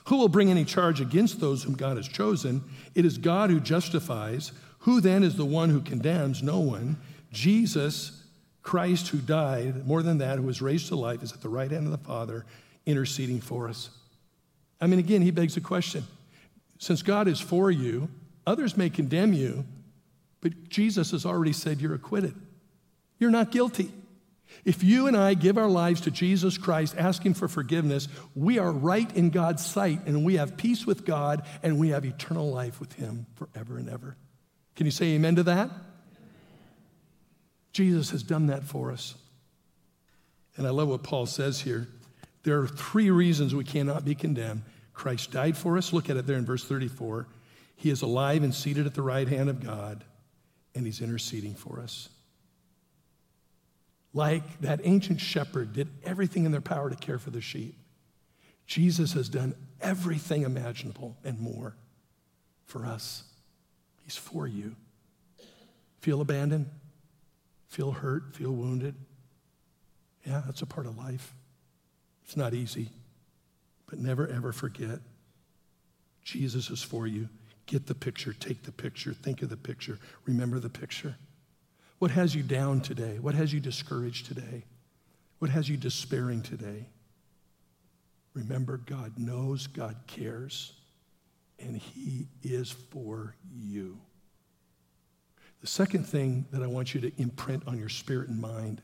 Who 0.06 0.18
will 0.18 0.28
bring 0.28 0.52
any 0.52 0.66
charge 0.66 1.00
against 1.00 1.40
those 1.40 1.64
whom 1.64 1.76
God 1.76 1.98
has 1.98 2.08
chosen? 2.08 2.64
It 2.94 3.06
is 3.06 3.18
God 3.18 3.50
who 3.50 3.60
justifies. 3.60 4.52
Who 4.80 5.00
then 5.00 5.24
is 5.24 5.38
the 5.38 5.46
one 5.46 5.70
who 5.70 5.82
condemns? 5.82 6.44
No 6.44 6.60
one. 6.60 6.98
Jesus 7.32 8.21
Christ, 8.64 9.08
who 9.10 9.18
died, 9.18 9.88
more 9.88 10.04
than 10.04 10.20
that, 10.20 10.38
who 10.38 10.44
was 10.44 10.62
raised 10.62 10.88
to 10.90 10.96
life, 10.96 11.24
is 11.24 11.34
at 11.34 11.42
the 11.42 11.50
right 11.50 11.72
hand 11.72 11.86
of 11.86 11.92
the 11.92 11.98
Father, 11.98 12.46
interceding 12.86 13.42
for 13.42 13.68
us. 13.68 13.90
I 14.80 14.88
mean, 14.88 15.00
again, 15.00 15.22
he 15.22 15.32
begs 15.32 15.56
the 15.56 15.62
question 15.62 16.04
since 16.78 17.04
God 17.04 17.28
is 17.28 17.40
for 17.40 17.70
you, 17.70 18.10
others 18.46 18.76
may 18.76 18.90
condemn 18.90 19.34
you, 19.34 19.66
but 20.42 20.70
Jesus 20.70 21.12
has 21.12 21.26
already 21.26 21.54
said 21.54 21.80
you're 21.80 21.94
acquitted. 21.94 22.34
You're 23.20 23.30
not 23.30 23.52
guilty. 23.52 23.92
If 24.66 24.84
you 24.84 25.08
and 25.08 25.16
I 25.16 25.36
give 25.36 25.58
our 25.58 25.70
lives 25.70 26.02
to 26.02 26.12
Jesus 26.12 26.58
Christ, 26.58 26.96
asking 26.98 27.36
for 27.36 27.48
forgiveness, 27.48 28.08
we 28.36 28.60
are 28.60 28.72
right 28.72 29.16
in 29.16 29.30
God's 29.30 29.66
sight 29.66 30.02
and 30.06 30.26
we 30.26 30.38
have 30.38 30.58
peace 30.58 30.86
with 30.86 31.06
God 31.06 31.46
and 31.64 31.80
we 31.80 31.90
have 31.90 32.04
eternal 32.04 32.50
life 32.52 32.80
with 32.80 32.94
Him 32.94 33.28
forever 33.36 33.78
and 33.78 33.90
ever. 33.90 34.18
Can 34.76 34.86
you 34.86 34.92
say 34.92 35.14
amen 35.14 35.36
to 35.36 35.44
that? 35.44 35.70
Jesus 37.72 38.10
has 38.12 38.24
done 38.24 38.48
that 38.48 38.64
for 38.64 38.92
us. 38.92 39.16
And 40.58 40.68
I 40.68 40.72
love 40.72 40.90
what 40.90 41.04
Paul 41.04 41.26
says 41.26 41.62
here. 41.62 41.88
There 42.44 42.60
are 42.60 42.68
three 42.68 43.10
reasons 43.10 43.56
we 43.56 43.64
cannot 43.64 44.04
be 44.04 44.16
condemned. 44.16 44.64
Christ 44.94 45.32
died 45.32 45.56
for 45.56 45.78
us. 45.78 45.94
Look 45.94 46.10
at 46.10 46.18
it 46.18 46.28
there 46.28 46.38
in 46.38 46.46
verse 46.46 46.66
34. 46.66 47.28
He 47.76 47.90
is 47.90 48.02
alive 48.02 48.44
and 48.44 48.54
seated 48.54 48.86
at 48.86 48.94
the 48.94 49.02
right 49.02 49.28
hand 49.28 49.50
of 49.50 49.64
God, 49.64 50.04
and 50.76 50.86
he's 50.86 51.02
interceding 51.02 51.56
for 51.56 51.80
us. 51.80 52.10
Like 54.14 54.60
that 54.62 54.82
ancient 54.84 55.22
shepherd 55.22 55.74
did 55.74 55.88
everything 56.04 56.46
in 56.46 56.52
their 56.52 56.62
power 56.62 56.90
to 56.90 56.96
care 56.96 57.18
for 57.18 57.30
the 57.30 57.42
sheep, 57.42 57.76
Jesus 58.68 59.14
has 59.14 59.30
done 59.30 59.56
everything 59.82 60.44
imaginable 60.44 61.18
and 61.24 61.40
more 61.40 61.76
for 62.66 62.86
us. 62.86 63.24
He's 64.04 64.16
for 64.16 64.48
you. 64.48 64.76
Feel 66.00 66.22
abandoned? 66.22 66.68
Feel 67.72 67.92
hurt? 67.92 68.36
Feel 68.36 68.52
wounded? 68.52 68.96
Yeah, 70.26 70.42
that's 70.46 70.62
a 70.62 70.66
part 70.66 70.86
of 70.86 70.98
life. 70.98 71.34
It's 72.26 72.36
not 72.36 72.54
easy, 72.54 72.90
but 73.90 73.98
never 73.98 74.28
ever 74.28 74.52
forget 74.52 75.00
Jesus 76.22 76.70
is 76.70 76.84
for 76.84 77.08
you. 77.08 77.30
Get 77.68 77.88
the 77.88 77.96
picture, 77.96 78.34
take 78.34 78.64
the 78.64 78.74
picture, 78.74 79.14
think 79.14 79.42
of 79.42 79.50
the 79.50 79.56
picture, 79.56 80.00
remember 80.26 80.60
the 80.60 80.70
picture. 80.70 81.16
What 82.00 82.12
has 82.12 82.36
you 82.36 82.44
down 82.44 82.82
today? 82.82 83.20
What 83.20 83.36
has 83.36 83.54
you 83.54 83.62
discouraged 83.62 84.26
today? 84.26 84.66
What 85.40 85.50
has 85.50 85.70
you 85.70 85.78
despairing 85.78 86.42
today? 86.42 86.88
Remember, 88.34 88.76
God 88.76 89.18
knows, 89.18 89.68
God 89.68 89.96
cares, 90.08 90.74
and 91.58 91.78
He 91.78 92.28
is 92.44 92.70
for 92.70 93.34
you. 93.50 93.98
The 95.62 95.68
second 95.68 96.06
thing 96.06 96.46
that 96.52 96.64
I 96.64 96.68
want 96.68 96.94
you 96.94 97.02
to 97.02 97.12
imprint 97.22 97.68
on 97.68 97.78
your 97.78 97.90
spirit 97.90 98.30
and 98.30 98.42
mind 98.42 98.82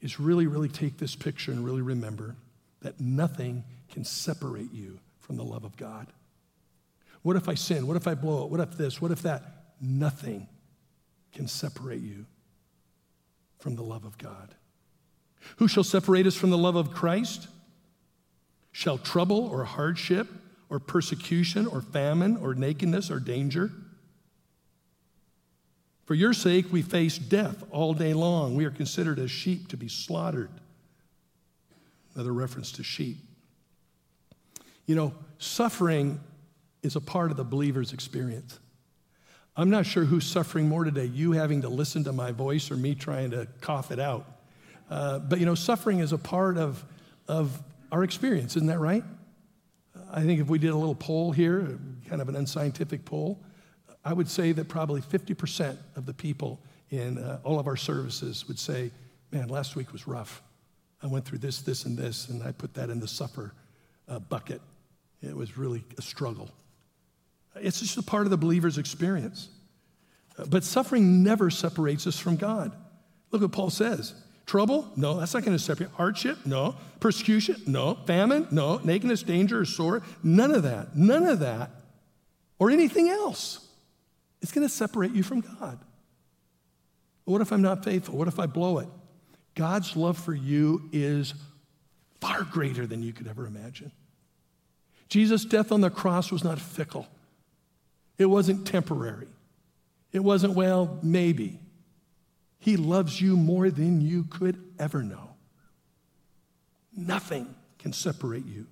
is 0.00 0.18
really, 0.18 0.46
really 0.46 0.68
take 0.68 0.98
this 0.98 1.14
picture 1.14 1.52
and 1.52 1.64
really 1.64 1.82
remember 1.82 2.36
that 2.80 3.00
nothing 3.00 3.64
can 3.92 4.04
separate 4.04 4.72
you 4.72 4.98
from 5.20 5.36
the 5.36 5.44
love 5.44 5.64
of 5.64 5.76
God. 5.76 6.06
What 7.22 7.36
if 7.36 7.48
I 7.48 7.54
sin? 7.54 7.86
What 7.86 7.96
if 7.96 8.06
I 8.06 8.14
blow 8.14 8.44
it? 8.44 8.50
What 8.50 8.60
if 8.60 8.76
this? 8.76 9.00
What 9.00 9.10
if 9.10 9.22
that? 9.22 9.42
Nothing 9.80 10.46
can 11.32 11.48
separate 11.48 12.02
you 12.02 12.26
from 13.58 13.76
the 13.76 13.82
love 13.82 14.04
of 14.04 14.18
God. 14.18 14.54
Who 15.56 15.68
shall 15.68 15.84
separate 15.84 16.26
us 16.26 16.34
from 16.34 16.50
the 16.50 16.58
love 16.58 16.76
of 16.76 16.92
Christ? 16.92 17.48
Shall 18.72 18.98
trouble 18.98 19.46
or 19.46 19.64
hardship 19.64 20.28
or 20.68 20.78
persecution 20.78 21.66
or 21.66 21.80
famine 21.80 22.36
or 22.36 22.54
nakedness 22.54 23.10
or 23.10 23.20
danger? 23.20 23.70
For 26.04 26.14
your 26.14 26.32
sake, 26.32 26.70
we 26.70 26.82
face 26.82 27.16
death 27.16 27.64
all 27.70 27.94
day 27.94 28.12
long. 28.12 28.54
We 28.54 28.64
are 28.66 28.70
considered 28.70 29.18
as 29.18 29.30
sheep 29.30 29.68
to 29.68 29.76
be 29.76 29.88
slaughtered. 29.88 30.50
Another 32.14 32.32
reference 32.32 32.72
to 32.72 32.82
sheep. 32.82 33.18
You 34.86 34.94
know, 34.94 35.14
suffering 35.38 36.20
is 36.82 36.94
a 36.94 37.00
part 37.00 37.30
of 37.30 37.36
the 37.36 37.44
believer's 37.44 37.92
experience. 37.92 38.58
I'm 39.56 39.70
not 39.70 39.86
sure 39.86 40.04
who's 40.04 40.26
suffering 40.26 40.68
more 40.68 40.84
today, 40.84 41.06
you 41.06 41.32
having 41.32 41.62
to 41.62 41.68
listen 41.68 42.04
to 42.04 42.12
my 42.12 42.32
voice 42.32 42.70
or 42.70 42.76
me 42.76 42.94
trying 42.94 43.30
to 43.30 43.46
cough 43.60 43.90
it 43.90 44.00
out. 44.00 44.26
Uh, 44.90 45.20
but 45.20 45.38
you 45.38 45.46
know, 45.46 45.54
suffering 45.54 46.00
is 46.00 46.12
a 46.12 46.18
part 46.18 46.58
of, 46.58 46.84
of 47.28 47.62
our 47.90 48.04
experience, 48.04 48.56
isn't 48.56 48.68
that 48.68 48.80
right? 48.80 49.04
I 50.12 50.22
think 50.22 50.40
if 50.40 50.48
we 50.48 50.58
did 50.58 50.70
a 50.70 50.76
little 50.76 50.94
poll 50.94 51.32
here, 51.32 51.78
kind 52.08 52.20
of 52.20 52.28
an 52.28 52.36
unscientific 52.36 53.04
poll, 53.04 53.40
I 54.04 54.12
would 54.12 54.28
say 54.28 54.52
that 54.52 54.68
probably 54.68 55.00
50% 55.00 55.76
of 55.96 56.06
the 56.06 56.14
people 56.14 56.60
in 56.90 57.18
uh, 57.18 57.40
all 57.42 57.58
of 57.58 57.66
our 57.66 57.76
services 57.76 58.46
would 58.48 58.58
say, 58.58 58.90
Man, 59.32 59.48
last 59.48 59.74
week 59.74 59.92
was 59.92 60.06
rough. 60.06 60.42
I 61.02 61.08
went 61.08 61.24
through 61.24 61.38
this, 61.38 61.60
this, 61.60 61.86
and 61.86 61.98
this, 61.98 62.28
and 62.28 62.40
I 62.44 62.52
put 62.52 62.74
that 62.74 62.88
in 62.88 63.00
the 63.00 63.08
suffer 63.08 63.52
uh, 64.08 64.20
bucket. 64.20 64.60
It 65.22 65.34
was 65.34 65.58
really 65.58 65.82
a 65.98 66.02
struggle. 66.02 66.50
It's 67.56 67.80
just 67.80 67.96
a 67.96 68.02
part 68.02 68.26
of 68.26 68.30
the 68.30 68.36
believer's 68.36 68.78
experience. 68.78 69.48
Uh, 70.38 70.44
but 70.46 70.62
suffering 70.62 71.24
never 71.24 71.50
separates 71.50 72.06
us 72.06 72.18
from 72.18 72.36
God. 72.36 72.72
Look 73.32 73.42
what 73.42 73.50
Paul 73.50 73.70
says. 73.70 74.14
Trouble? 74.46 74.90
No, 74.96 75.18
that's 75.18 75.34
not 75.34 75.44
going 75.44 75.56
to 75.56 75.62
separate. 75.62 75.90
Hardship? 75.90 76.38
No. 76.44 76.76
Persecution? 77.00 77.56
No. 77.66 77.94
Famine? 78.06 78.46
No. 78.50 78.78
Nakedness, 78.84 79.22
danger, 79.22 79.60
or 79.60 79.64
sore? 79.64 80.02
None 80.22 80.52
of 80.52 80.62
that. 80.64 80.96
None 80.96 81.26
of 81.26 81.40
that. 81.40 81.70
Or 82.58 82.70
anything 82.70 83.08
else. 83.08 83.63
It's 84.44 84.52
going 84.52 84.68
to 84.68 84.72
separate 84.72 85.12
you 85.12 85.22
from 85.22 85.40
God. 85.40 85.78
What 87.24 87.40
if 87.40 87.50
I'm 87.50 87.62
not 87.62 87.82
faithful? 87.82 88.18
What 88.18 88.28
if 88.28 88.38
I 88.38 88.44
blow 88.44 88.76
it? 88.78 88.88
God's 89.54 89.96
love 89.96 90.18
for 90.18 90.34
you 90.34 90.82
is 90.92 91.32
far 92.20 92.42
greater 92.42 92.86
than 92.86 93.02
you 93.02 93.14
could 93.14 93.26
ever 93.26 93.46
imagine. 93.46 93.90
Jesus' 95.08 95.46
death 95.46 95.72
on 95.72 95.80
the 95.80 95.88
cross 95.88 96.30
was 96.30 96.44
not 96.44 96.60
fickle, 96.60 97.08
it 98.18 98.26
wasn't 98.26 98.66
temporary. 98.66 99.28
It 100.12 100.22
wasn't, 100.22 100.52
well, 100.52 100.98
maybe. 101.02 101.58
He 102.58 102.76
loves 102.76 103.18
you 103.18 103.38
more 103.38 103.70
than 103.70 104.02
you 104.02 104.24
could 104.24 104.62
ever 104.78 105.02
know. 105.02 105.30
Nothing 106.94 107.54
can 107.78 107.94
separate 107.94 108.44
you 108.44 108.66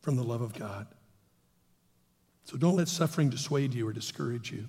from 0.00 0.16
the 0.16 0.24
love 0.24 0.40
of 0.40 0.54
God. 0.54 0.88
So 2.42 2.56
don't 2.56 2.74
let 2.74 2.88
suffering 2.88 3.30
dissuade 3.30 3.74
you 3.74 3.86
or 3.86 3.92
discourage 3.92 4.50
you. 4.50 4.66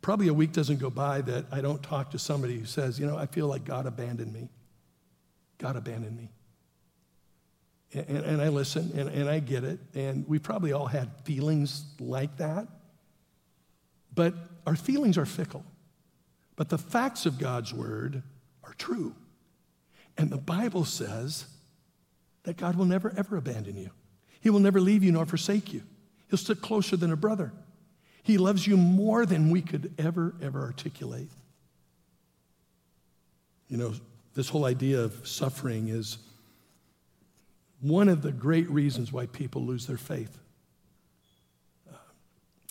Probably 0.00 0.28
a 0.28 0.34
week 0.34 0.52
doesn't 0.52 0.78
go 0.78 0.90
by 0.90 1.20
that 1.22 1.46
I 1.50 1.60
don't 1.60 1.82
talk 1.82 2.12
to 2.12 2.18
somebody 2.18 2.58
who 2.58 2.66
says, 2.66 2.98
you 2.98 3.06
know, 3.06 3.16
I 3.16 3.26
feel 3.26 3.46
like 3.46 3.64
God 3.64 3.86
abandoned 3.86 4.32
me. 4.32 4.48
God 5.58 5.76
abandoned 5.76 6.16
me. 6.16 6.30
And, 7.92 8.06
and, 8.08 8.24
and 8.24 8.42
I 8.42 8.48
listen 8.48 8.92
and, 8.94 9.08
and 9.08 9.28
I 9.28 9.40
get 9.40 9.64
it. 9.64 9.80
And 9.94 10.26
we 10.28 10.38
probably 10.38 10.72
all 10.72 10.86
had 10.86 11.10
feelings 11.24 11.84
like 11.98 12.36
that. 12.36 12.68
But 14.14 14.34
our 14.66 14.76
feelings 14.76 15.18
are 15.18 15.26
fickle. 15.26 15.64
But 16.56 16.68
the 16.68 16.78
facts 16.78 17.26
of 17.26 17.38
God's 17.38 17.72
word 17.72 18.22
are 18.64 18.74
true. 18.74 19.14
And 20.16 20.30
the 20.30 20.38
Bible 20.38 20.84
says 20.84 21.46
that 22.42 22.56
God 22.56 22.76
will 22.76 22.84
never, 22.84 23.12
ever 23.16 23.36
abandon 23.36 23.76
you. 23.76 23.90
He 24.40 24.50
will 24.50 24.60
never 24.60 24.80
leave 24.80 25.02
you 25.02 25.12
nor 25.12 25.26
forsake 25.26 25.72
you. 25.72 25.82
He'll 26.28 26.38
stick 26.38 26.60
closer 26.60 26.96
than 26.96 27.12
a 27.12 27.16
brother. 27.16 27.52
He 28.22 28.38
loves 28.38 28.66
you 28.66 28.76
more 28.76 29.24
than 29.24 29.50
we 29.50 29.62
could 29.62 29.94
ever, 29.98 30.34
ever 30.42 30.62
articulate. 30.62 31.28
You 33.68 33.76
know, 33.76 33.94
this 34.34 34.48
whole 34.48 34.64
idea 34.64 35.00
of 35.00 35.26
suffering 35.26 35.88
is 35.88 36.18
one 37.80 38.08
of 38.08 38.22
the 38.22 38.32
great 38.32 38.68
reasons 38.70 39.12
why 39.12 39.26
people 39.26 39.64
lose 39.64 39.86
their 39.86 39.96
faith. 39.96 40.38
Uh, 41.90 41.96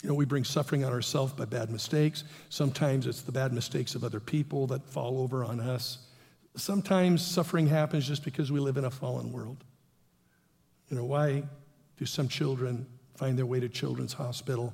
you 0.02 0.10
know, 0.10 0.16
we 0.16 0.26
bring 0.26 0.44
suffering 0.44 0.84
on 0.84 0.92
ourselves 0.92 1.34
by 1.34 1.46
bad 1.46 1.70
mistakes. 1.70 2.24
Sometimes 2.50 3.08
it's 3.08 3.22
the 3.22 3.32
bad 3.32 3.54
mistakes 3.54 3.96
of 3.96 4.04
other 4.04 4.20
people 4.20 4.68
that 4.68 4.88
fall 4.90 5.22
over 5.22 5.44
on 5.44 5.60
us. 5.60 6.00
Sometimes 6.56 7.22
suffering 7.22 7.68
happens 7.68 8.08
just 8.08 8.24
because 8.24 8.52
we 8.52 8.60
live 8.60 8.78
in 8.78 8.86
a 8.86 8.92
fallen 8.92 9.32
world. 9.32 9.64
You 10.90 10.98
know, 10.98 11.06
why 11.06 11.44
do 11.98 12.06
some 12.06 12.28
children 12.28 12.86
find 13.16 13.38
their 13.38 13.46
way 13.46 13.60
to 13.60 13.70
children's 13.70 14.14
hospital 14.14 14.74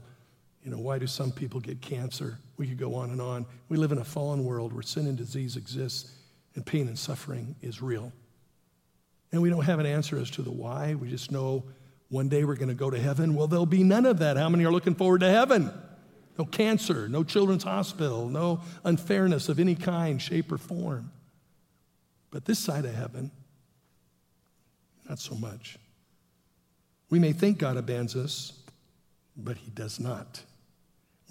you 0.64 0.72
know, 0.72 0.78
why 0.78 0.98
do 0.98 1.08
some 1.08 1.32
people 1.32 1.60
get 1.60 1.82
cancer? 1.82 2.40
We 2.58 2.68
could 2.68 2.78
go 2.78 2.96
on 2.96 3.10
and 3.10 3.22
on. 3.22 3.46
We 3.70 3.78
live 3.78 3.92
in 3.92 3.98
a 3.98 4.04
fallen 4.04 4.46
world 4.46 4.74
where 4.74 4.84
sin 4.84 5.08
and 5.08 5.18
disease 5.18 5.58
exists 5.58 6.12
and 6.56 6.66
pain 6.66 6.88
and 6.88 6.98
suffering 6.98 7.56
is 7.62 7.82
real. 7.82 8.12
And 9.32 9.42
we 9.42 9.50
don't 9.50 9.64
have 9.64 9.80
an 9.80 9.86
answer 9.86 10.18
as 10.18 10.30
to 10.32 10.42
the 10.42 10.52
why. 10.52 10.96
We 10.96 11.10
just 11.10 11.32
know 11.32 11.64
one 12.10 12.30
day 12.30 12.44
we're 12.46 12.56
going 12.56 12.70
to 12.70 12.76
go 12.76 12.90
to 12.90 13.00
heaven. 13.00 13.34
Well, 13.36 13.48
there'll 13.48 13.66
be 13.66 13.84
none 13.84 14.06
of 14.06 14.20
that. 14.20 14.38
How 14.38 14.48
many 14.50 14.64
are 14.66 14.72
looking 14.72 14.96
forward 14.96 15.22
to 15.22 15.30
heaven? 15.30 15.72
no 16.38 16.46
cancer, 16.46 17.08
no 17.08 17.24
children's 17.24 17.64
hospital, 17.64 18.28
no 18.28 18.62
unfairness 18.84 19.50
of 19.50 19.60
any 19.60 19.76
kind, 19.76 20.22
shape, 20.22 20.52
or 20.52 20.58
form. 20.58 21.12
But 22.32 22.46
this 22.46 22.60
side 22.60 22.86
of 22.86 22.96
heaven, 22.96 23.32
not 25.08 25.20
so 25.20 25.36
much. 25.36 25.78
We 27.10 27.20
may 27.20 27.34
think 27.34 27.60
God 27.60 27.78
abandons 27.78 28.16
us, 28.16 28.54
but 29.38 29.58
He 29.58 29.70
does 29.70 30.00
not. 30.00 30.42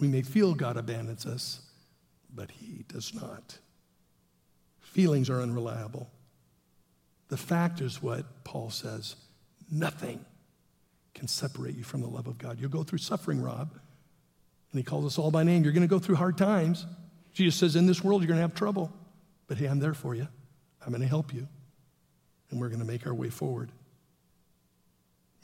We 0.02 0.08
may 0.08 0.22
feel 0.22 0.54
God 0.54 0.76
abandons 0.76 1.26
us, 1.26 1.60
but 2.34 2.50
He 2.50 2.84
does 2.88 3.14
not. 3.14 3.58
Feelings 4.80 5.30
are 5.30 5.40
unreliable. 5.40 6.10
The 7.28 7.36
fact 7.36 7.80
is 7.80 8.02
what 8.02 8.42
Paul 8.42 8.70
says 8.70 9.14
nothing 9.70 10.24
can 11.14 11.28
separate 11.28 11.76
you 11.76 11.84
from 11.84 12.00
the 12.00 12.08
love 12.08 12.26
of 12.26 12.36
God. 12.36 12.58
You'll 12.58 12.68
go 12.68 12.82
through 12.82 12.98
suffering, 12.98 13.40
Rob. 13.40 13.70
And 14.72 14.78
he 14.80 14.82
calls 14.82 15.06
us 15.06 15.18
all 15.20 15.30
by 15.30 15.44
name. 15.44 15.62
You're 15.62 15.72
going 15.72 15.82
to 15.82 15.86
go 15.86 16.00
through 16.00 16.16
hard 16.16 16.36
times. 16.36 16.84
Jesus 17.32 17.54
says, 17.54 17.76
In 17.76 17.86
this 17.86 18.02
world, 18.02 18.22
you're 18.22 18.26
going 18.26 18.38
to 18.38 18.42
have 18.42 18.56
trouble. 18.56 18.92
But 19.46 19.56
hey, 19.56 19.66
I'm 19.66 19.78
there 19.78 19.94
for 19.94 20.16
you. 20.16 20.26
I'm 20.84 20.88
going 20.88 21.02
to 21.02 21.06
help 21.06 21.32
you. 21.32 21.46
And 22.50 22.60
we're 22.60 22.70
going 22.70 22.80
to 22.80 22.84
make 22.84 23.06
our 23.06 23.14
way 23.14 23.30
forward. 23.30 23.70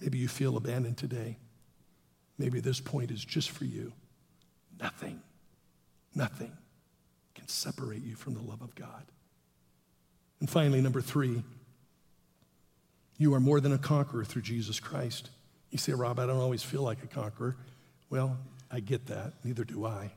Maybe 0.00 0.18
you 0.18 0.26
feel 0.26 0.56
abandoned 0.56 0.98
today. 0.98 1.36
Maybe 2.38 2.58
this 2.58 2.80
point 2.80 3.12
is 3.12 3.24
just 3.24 3.50
for 3.50 3.64
you. 3.64 3.92
Nothing, 4.80 5.20
nothing 6.14 6.52
can 7.34 7.48
separate 7.48 8.04
you 8.04 8.14
from 8.14 8.34
the 8.34 8.42
love 8.42 8.62
of 8.62 8.74
God. 8.74 9.04
And 10.40 10.48
finally, 10.48 10.80
number 10.80 11.00
three, 11.00 11.42
you 13.16 13.34
are 13.34 13.40
more 13.40 13.60
than 13.60 13.72
a 13.72 13.78
conqueror 13.78 14.24
through 14.24 14.42
Jesus 14.42 14.78
Christ. 14.78 15.30
You 15.70 15.78
say, 15.78 15.92
Rob, 15.92 16.20
I 16.20 16.26
don't 16.26 16.40
always 16.40 16.62
feel 16.62 16.82
like 16.82 17.02
a 17.02 17.08
conqueror. 17.08 17.56
Well, 18.08 18.38
I 18.70 18.80
get 18.80 19.06
that. 19.06 19.32
Neither 19.44 19.64
do 19.64 19.84
I. 19.84 20.12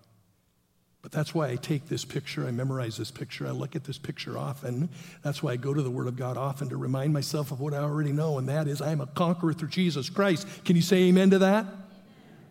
But 1.02 1.12
that's 1.12 1.34
why 1.34 1.50
I 1.50 1.56
take 1.56 1.88
this 1.88 2.06
picture, 2.06 2.46
I 2.46 2.52
memorize 2.52 2.96
this 2.96 3.10
picture, 3.10 3.48
I 3.48 3.52
look 3.52 3.76
at 3.76 3.86
this 3.86 3.98
picture 3.98 4.38
often. 4.38 4.90
That's 5.24 5.42
why 5.42 5.54
I 5.54 5.56
go 5.56 5.74
to 5.74 5.82
the 5.82 5.90
Word 5.90 6.06
of 6.06 6.16
God 6.16 6.38
often 6.38 6.70
to 6.70 6.78
remind 6.78 7.12
myself 7.12 7.52
of 7.52 7.60
what 7.60 7.74
I 7.74 7.78
already 7.78 8.12
know, 8.12 8.38
and 8.38 8.48
that 8.50 8.68
is 8.68 8.82
I 8.82 8.92
am 8.92 9.02
a 9.02 9.08
conqueror 9.08 9.54
through 9.54 9.70
Jesus 9.70 10.12
Christ. 10.12 10.48
Can 10.64 10.76
you 10.76 10.84
say 10.84 10.98
amen 11.06 11.32
to 11.32 11.40
that? 11.40 11.66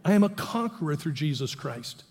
I 0.04 0.12
am 0.12 0.24
a 0.24 0.28
conqueror 0.28 0.96
through 0.96 1.12
Jesus 1.12 1.54
Christ. 1.54 2.04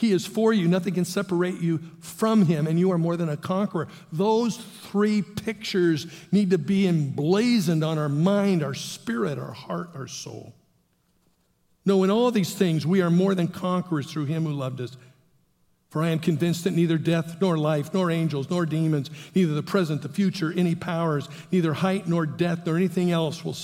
He 0.00 0.12
is 0.12 0.24
for 0.24 0.52
you. 0.52 0.66
Nothing 0.66 0.94
can 0.94 1.04
separate 1.04 1.60
you 1.60 1.78
from 2.00 2.46
Him, 2.46 2.66
and 2.66 2.78
you 2.78 2.90
are 2.90 2.96
more 2.96 3.18
than 3.18 3.28
a 3.28 3.36
conqueror. 3.36 3.86
Those 4.10 4.56
three 4.56 5.20
pictures 5.20 6.06
need 6.32 6.50
to 6.50 6.58
be 6.58 6.88
emblazoned 6.88 7.84
on 7.84 7.98
our 7.98 8.08
mind, 8.08 8.62
our 8.62 8.72
spirit, 8.72 9.38
our 9.38 9.52
heart, 9.52 9.90
our 9.94 10.06
soul. 10.06 10.54
No, 11.84 12.02
in 12.02 12.10
all 12.10 12.30
these 12.30 12.54
things, 12.54 12.86
we 12.86 13.02
are 13.02 13.10
more 13.10 13.34
than 13.34 13.48
conquerors 13.48 14.10
through 14.10 14.24
Him 14.24 14.44
who 14.44 14.52
loved 14.52 14.80
us. 14.80 14.96
For 15.90 16.04
I 16.04 16.10
am 16.10 16.20
convinced 16.20 16.64
that 16.64 16.72
neither 16.72 16.98
death, 16.98 17.40
nor 17.40 17.58
life, 17.58 17.92
nor 17.92 18.12
angels, 18.12 18.48
nor 18.48 18.64
demons, 18.64 19.10
neither 19.34 19.54
the 19.54 19.62
present, 19.62 20.02
the 20.02 20.08
future, 20.08 20.52
any 20.56 20.76
powers, 20.76 21.28
neither 21.50 21.74
height, 21.74 22.06
nor 22.06 22.26
depth, 22.26 22.64
nor 22.64 22.76
anything 22.76 23.10
else 23.10 23.44
will 23.44 23.56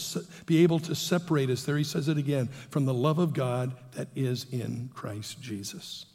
be 0.44 0.64
able 0.64 0.80
to 0.80 0.94
separate 0.96 1.50
us. 1.50 1.62
There 1.62 1.78
he 1.78 1.84
says 1.84 2.08
it 2.08 2.18
again 2.18 2.48
from 2.68 2.84
the 2.84 2.92
love 2.92 3.20
of 3.20 3.32
God 3.32 3.76
that 3.92 4.08
is 4.16 4.46
in 4.50 4.90
Christ 4.92 5.40
Jesus. 5.40 6.06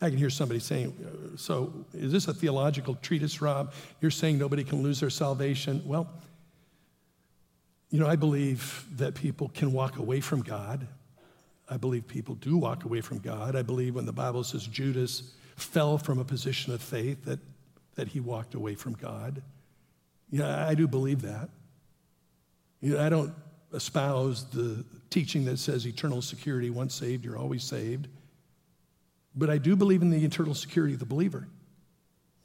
I 0.00 0.08
can 0.08 0.18
hear 0.18 0.30
somebody 0.30 0.60
saying, 0.60 0.94
So, 1.36 1.84
is 1.92 2.10
this 2.10 2.26
a 2.26 2.34
theological 2.34 2.94
treatise, 2.96 3.42
Rob? 3.42 3.74
You're 4.00 4.10
saying 4.10 4.38
nobody 4.38 4.64
can 4.64 4.82
lose 4.82 5.00
their 5.00 5.10
salvation? 5.10 5.82
Well, 5.84 6.08
you 7.90 8.00
know, 8.00 8.06
I 8.06 8.16
believe 8.16 8.86
that 8.96 9.14
people 9.14 9.50
can 9.50 9.70
walk 9.72 9.98
away 9.98 10.20
from 10.20 10.40
God 10.40 10.86
I 11.68 11.76
believe 11.76 12.06
people 12.06 12.34
do 12.36 12.56
walk 12.56 12.84
away 12.84 13.00
from 13.00 13.18
God. 13.18 13.56
I 13.56 13.62
believe 13.62 13.94
when 13.94 14.06
the 14.06 14.12
Bible 14.12 14.44
says 14.44 14.66
Judas 14.66 15.34
fell 15.56 15.98
from 15.98 16.18
a 16.18 16.24
position 16.24 16.74
of 16.74 16.82
faith, 16.82 17.24
that, 17.24 17.38
that 17.94 18.08
he 18.08 18.20
walked 18.20 18.54
away 18.54 18.74
from 18.74 18.94
God. 18.94 19.42
Yeah, 20.30 20.66
I 20.66 20.74
do 20.74 20.86
believe 20.86 21.22
that. 21.22 21.48
You 22.80 22.94
know, 22.94 23.00
I 23.04 23.08
don't 23.08 23.32
espouse 23.72 24.44
the 24.50 24.84
teaching 25.10 25.44
that 25.46 25.58
says 25.58 25.86
eternal 25.86 26.20
security, 26.20 26.70
once 26.70 26.94
saved, 26.94 27.24
you're 27.24 27.38
always 27.38 27.64
saved. 27.64 28.08
But 29.34 29.50
I 29.50 29.58
do 29.58 29.74
believe 29.74 30.02
in 30.02 30.10
the 30.10 30.24
eternal 30.24 30.54
security 30.54 30.94
of 30.94 31.00
the 31.00 31.06
believer. 31.06 31.48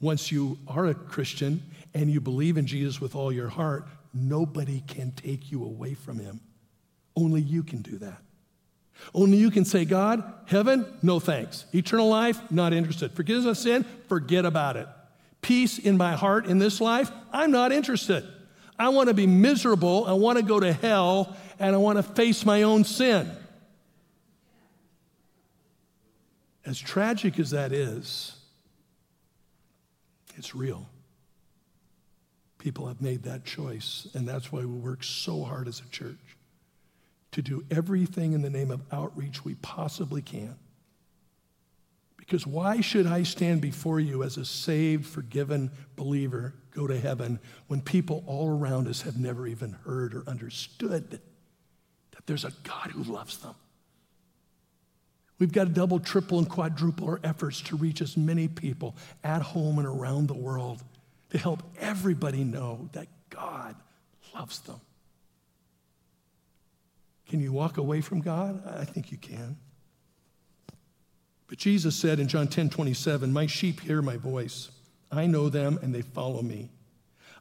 Once 0.00 0.32
you 0.32 0.58
are 0.66 0.86
a 0.86 0.94
Christian 0.94 1.62
and 1.94 2.10
you 2.10 2.20
believe 2.20 2.56
in 2.56 2.66
Jesus 2.66 3.00
with 3.00 3.14
all 3.14 3.30
your 3.30 3.48
heart, 3.48 3.86
nobody 4.14 4.82
can 4.86 5.12
take 5.12 5.52
you 5.52 5.64
away 5.64 5.94
from 5.94 6.18
him. 6.18 6.40
Only 7.16 7.42
you 7.42 7.62
can 7.62 7.82
do 7.82 7.98
that. 7.98 8.22
Only 9.14 9.38
you 9.38 9.50
can 9.50 9.64
say, 9.64 9.84
God, 9.84 10.22
heaven, 10.46 10.86
no 11.02 11.20
thanks. 11.20 11.64
Eternal 11.74 12.08
life, 12.08 12.50
not 12.50 12.72
interested. 12.72 13.12
Forgiveness 13.12 13.46
of 13.46 13.58
sin, 13.58 13.84
forget 14.08 14.44
about 14.44 14.76
it. 14.76 14.86
Peace 15.42 15.78
in 15.78 15.96
my 15.96 16.12
heart 16.12 16.46
in 16.46 16.58
this 16.58 16.80
life, 16.80 17.10
I'm 17.32 17.50
not 17.50 17.72
interested. 17.72 18.24
I 18.78 18.88
want 18.90 19.08
to 19.08 19.14
be 19.14 19.26
miserable. 19.26 20.06
I 20.06 20.12
want 20.12 20.38
to 20.38 20.44
go 20.44 20.60
to 20.60 20.72
hell, 20.72 21.36
and 21.58 21.74
I 21.74 21.78
want 21.78 21.98
to 21.98 22.02
face 22.02 22.44
my 22.44 22.62
own 22.62 22.84
sin. 22.84 23.30
As 26.64 26.78
tragic 26.78 27.38
as 27.38 27.50
that 27.50 27.72
is, 27.72 28.36
it's 30.36 30.54
real. 30.54 30.86
People 32.58 32.86
have 32.86 33.00
made 33.00 33.24
that 33.24 33.44
choice, 33.44 34.06
and 34.14 34.28
that's 34.28 34.52
why 34.52 34.60
we 34.60 34.66
work 34.66 35.02
so 35.02 35.42
hard 35.42 35.68
as 35.68 35.80
a 35.80 35.88
church 35.90 36.16
to 37.32 37.42
do 37.42 37.64
everything 37.70 38.32
in 38.32 38.42
the 38.42 38.50
name 38.50 38.70
of 38.70 38.82
outreach 38.92 39.44
we 39.44 39.54
possibly 39.56 40.22
can. 40.22 40.56
Because 42.16 42.46
why 42.46 42.80
should 42.80 43.06
I 43.06 43.22
stand 43.24 43.60
before 43.60 43.98
you 43.98 44.22
as 44.22 44.36
a 44.36 44.44
saved, 44.44 45.06
forgiven 45.06 45.70
believer 45.96 46.54
go 46.72 46.86
to 46.86 46.98
heaven 46.98 47.40
when 47.66 47.80
people 47.80 48.22
all 48.26 48.48
around 48.48 48.86
us 48.86 49.02
have 49.02 49.18
never 49.18 49.46
even 49.46 49.72
heard 49.84 50.14
or 50.14 50.22
understood 50.28 51.10
that 51.10 51.22
there's 52.26 52.44
a 52.44 52.52
God 52.62 52.92
who 52.92 53.02
loves 53.02 53.38
them? 53.38 53.54
We've 55.40 55.50
got 55.50 55.64
to 55.64 55.70
double, 55.70 55.98
triple, 55.98 56.38
and 56.38 56.48
quadruple 56.48 57.08
our 57.08 57.20
efforts 57.24 57.62
to 57.62 57.76
reach 57.76 58.02
as 58.02 58.16
many 58.16 58.46
people 58.46 58.94
at 59.24 59.40
home 59.40 59.78
and 59.78 59.88
around 59.88 60.28
the 60.28 60.34
world 60.34 60.82
to 61.30 61.38
help 61.38 61.62
everybody 61.80 62.44
know 62.44 62.90
that 62.92 63.08
God 63.30 63.74
loves 64.34 64.60
them. 64.60 64.80
Can 67.30 67.38
you 67.38 67.52
walk 67.52 67.78
away 67.78 68.00
from 68.00 68.20
God? 68.20 68.60
I 68.66 68.84
think 68.84 69.12
you 69.12 69.16
can. 69.16 69.56
But 71.46 71.58
Jesus 71.58 71.94
said 71.94 72.18
in 72.18 72.26
John 72.26 72.48
10 72.48 72.70
27, 72.70 73.32
My 73.32 73.46
sheep 73.46 73.78
hear 73.78 74.02
my 74.02 74.16
voice. 74.16 74.68
I 75.12 75.26
know 75.26 75.48
them 75.48 75.78
and 75.80 75.94
they 75.94 76.02
follow 76.02 76.42
me. 76.42 76.70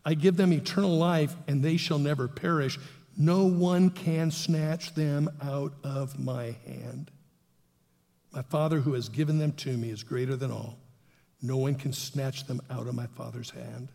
I 0.05 0.13
give 0.13 0.37
them 0.37 0.53
eternal 0.53 0.95
life 0.95 1.35
and 1.47 1.63
they 1.63 1.75
shall 1.75 1.97
never 1.97 2.27
perish. 2.27 2.77
No 3.17 3.45
one 3.45 3.89
can 3.89 4.29
snatch 4.29 4.93
them 4.93 5.27
out 5.41 5.73
of 5.83 6.19
my 6.19 6.55
hand. 6.67 7.09
My 8.31 8.43
Father 8.43 8.81
who 8.81 8.93
has 8.93 9.09
given 9.09 9.39
them 9.39 9.53
to 9.53 9.75
me 9.75 9.89
is 9.89 10.03
greater 10.03 10.35
than 10.35 10.51
all. 10.51 10.77
No 11.41 11.57
one 11.57 11.73
can 11.73 11.93
snatch 11.93 12.45
them 12.45 12.61
out 12.69 12.85
of 12.85 12.93
my 12.93 13.07
Father's 13.07 13.49
hand. 13.49 13.89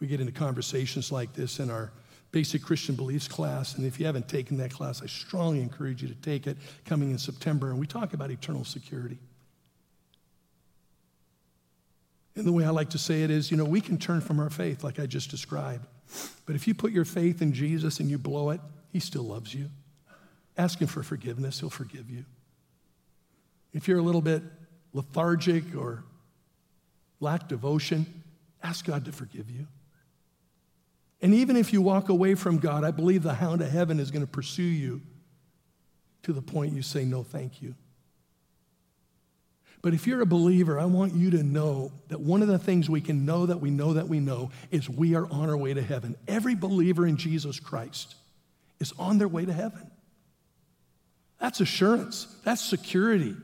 We 0.00 0.06
get 0.06 0.20
into 0.20 0.32
conversations 0.32 1.12
like 1.12 1.34
this 1.34 1.60
in 1.60 1.68
our 1.68 1.92
basic 2.32 2.62
Christian 2.62 2.96
beliefs 2.96 3.28
class. 3.28 3.76
And 3.76 3.86
if 3.86 4.00
you 4.00 4.06
haven't 4.06 4.28
taken 4.28 4.56
that 4.56 4.72
class, 4.72 5.02
I 5.02 5.06
strongly 5.06 5.60
encourage 5.60 6.02
you 6.02 6.08
to 6.08 6.14
take 6.16 6.46
it 6.46 6.56
coming 6.86 7.10
in 7.10 7.18
September. 7.18 7.70
And 7.70 7.78
we 7.78 7.86
talk 7.86 8.14
about 8.14 8.30
eternal 8.30 8.64
security. 8.64 9.18
And 12.34 12.46
the 12.46 12.52
way 12.52 12.64
I 12.64 12.70
like 12.70 12.90
to 12.90 12.98
say 12.98 13.22
it 13.22 13.30
is, 13.30 13.50
you 13.50 13.58
know, 13.58 13.66
we 13.66 13.82
can 13.82 13.98
turn 13.98 14.22
from 14.22 14.40
our 14.40 14.48
faith, 14.48 14.82
like 14.82 14.98
I 14.98 15.04
just 15.04 15.30
described. 15.30 15.86
But 16.46 16.56
if 16.56 16.66
you 16.66 16.74
put 16.74 16.92
your 16.92 17.04
faith 17.04 17.42
in 17.42 17.52
Jesus 17.52 18.00
and 18.00 18.10
you 18.10 18.16
blow 18.16 18.50
it, 18.50 18.60
He 18.90 19.00
still 19.00 19.24
loves 19.24 19.54
you. 19.54 19.68
Ask 20.56 20.80
Him 20.80 20.88
for 20.88 21.02
forgiveness, 21.02 21.60
He'll 21.60 21.70
forgive 21.70 22.10
you. 22.10 22.24
If 23.74 23.86
you're 23.86 23.98
a 23.98 24.02
little 24.02 24.22
bit 24.22 24.42
lethargic 24.94 25.76
or 25.76 26.04
lack 27.20 27.48
devotion, 27.48 28.06
ask 28.62 28.86
God 28.86 29.04
to 29.04 29.12
forgive 29.12 29.50
you. 29.50 29.66
And 31.22 31.32
even 31.32 31.56
if 31.56 31.72
you 31.72 31.80
walk 31.80 32.08
away 32.08 32.34
from 32.34 32.58
God, 32.58 32.82
I 32.82 32.90
believe 32.90 33.22
the 33.22 33.34
hound 33.34 33.62
of 33.62 33.70
heaven 33.70 34.00
is 34.00 34.10
going 34.10 34.24
to 34.24 34.30
pursue 34.30 34.62
you 34.62 35.00
to 36.24 36.32
the 36.32 36.42
point 36.42 36.74
you 36.74 36.82
say, 36.82 37.04
No, 37.04 37.22
thank 37.22 37.62
you. 37.62 37.76
But 39.82 39.94
if 39.94 40.06
you're 40.06 40.20
a 40.20 40.26
believer, 40.26 40.78
I 40.78 40.84
want 40.84 41.14
you 41.14 41.30
to 41.30 41.42
know 41.42 41.92
that 42.08 42.20
one 42.20 42.42
of 42.42 42.48
the 42.48 42.58
things 42.58 42.88
we 42.88 43.00
can 43.00 43.24
know 43.24 43.46
that 43.46 43.60
we 43.60 43.70
know 43.70 43.94
that 43.94 44.08
we 44.08 44.20
know 44.20 44.50
is 44.70 44.88
we 44.88 45.16
are 45.16 45.26
on 45.26 45.48
our 45.48 45.56
way 45.56 45.74
to 45.74 45.82
heaven. 45.82 46.16
Every 46.28 46.54
believer 46.54 47.04
in 47.04 47.16
Jesus 47.16 47.58
Christ 47.58 48.14
is 48.78 48.92
on 48.98 49.18
their 49.18 49.26
way 49.26 49.44
to 49.44 49.52
heaven. 49.52 49.90
That's 51.40 51.60
assurance, 51.60 52.26
that's 52.44 52.62
security. 52.62 53.36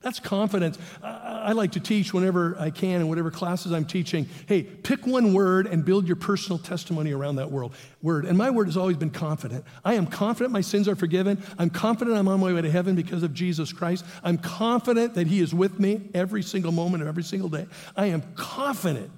That's 0.00 0.20
confidence. 0.20 0.78
I, 1.02 1.52
like 1.52 1.72
to 1.72 1.80
teach 1.80 2.14
whenever 2.14 2.56
I 2.58 2.70
can 2.70 3.00
in 3.00 3.08
whatever 3.08 3.32
classes 3.32 3.72
I'm 3.72 3.84
teaching. 3.84 4.28
Hey, 4.46 4.62
pick 4.62 5.06
one 5.06 5.32
word 5.32 5.66
and 5.66 5.84
build 5.84 6.06
your 6.06 6.14
personal 6.14 6.58
testimony 6.58 7.12
around 7.12 7.36
that 7.36 7.50
word. 7.50 7.70
Word. 8.00 8.24
And 8.24 8.38
my 8.38 8.50
word 8.50 8.66
has 8.66 8.76
always 8.76 8.96
been 8.96 9.10
confident. 9.10 9.64
I 9.84 9.94
am 9.94 10.06
confident 10.06 10.52
my 10.52 10.60
sins 10.60 10.86
are 10.86 10.94
forgiven. 10.94 11.42
I'm 11.58 11.68
confident 11.68 12.16
I'm 12.16 12.28
on 12.28 12.38
my 12.38 12.52
way 12.52 12.62
to 12.62 12.70
heaven 12.70 12.94
because 12.94 13.24
of 13.24 13.34
Jesus 13.34 13.72
Christ. 13.72 14.04
I'm 14.22 14.38
confident 14.38 15.14
that 15.14 15.26
He 15.26 15.40
is 15.40 15.52
with 15.52 15.80
me 15.80 16.10
every 16.14 16.44
single 16.44 16.70
moment 16.70 17.02
of 17.02 17.08
every 17.08 17.24
single 17.24 17.48
day. 17.48 17.66
I 17.96 18.06
am 18.06 18.22
confident 18.36 19.10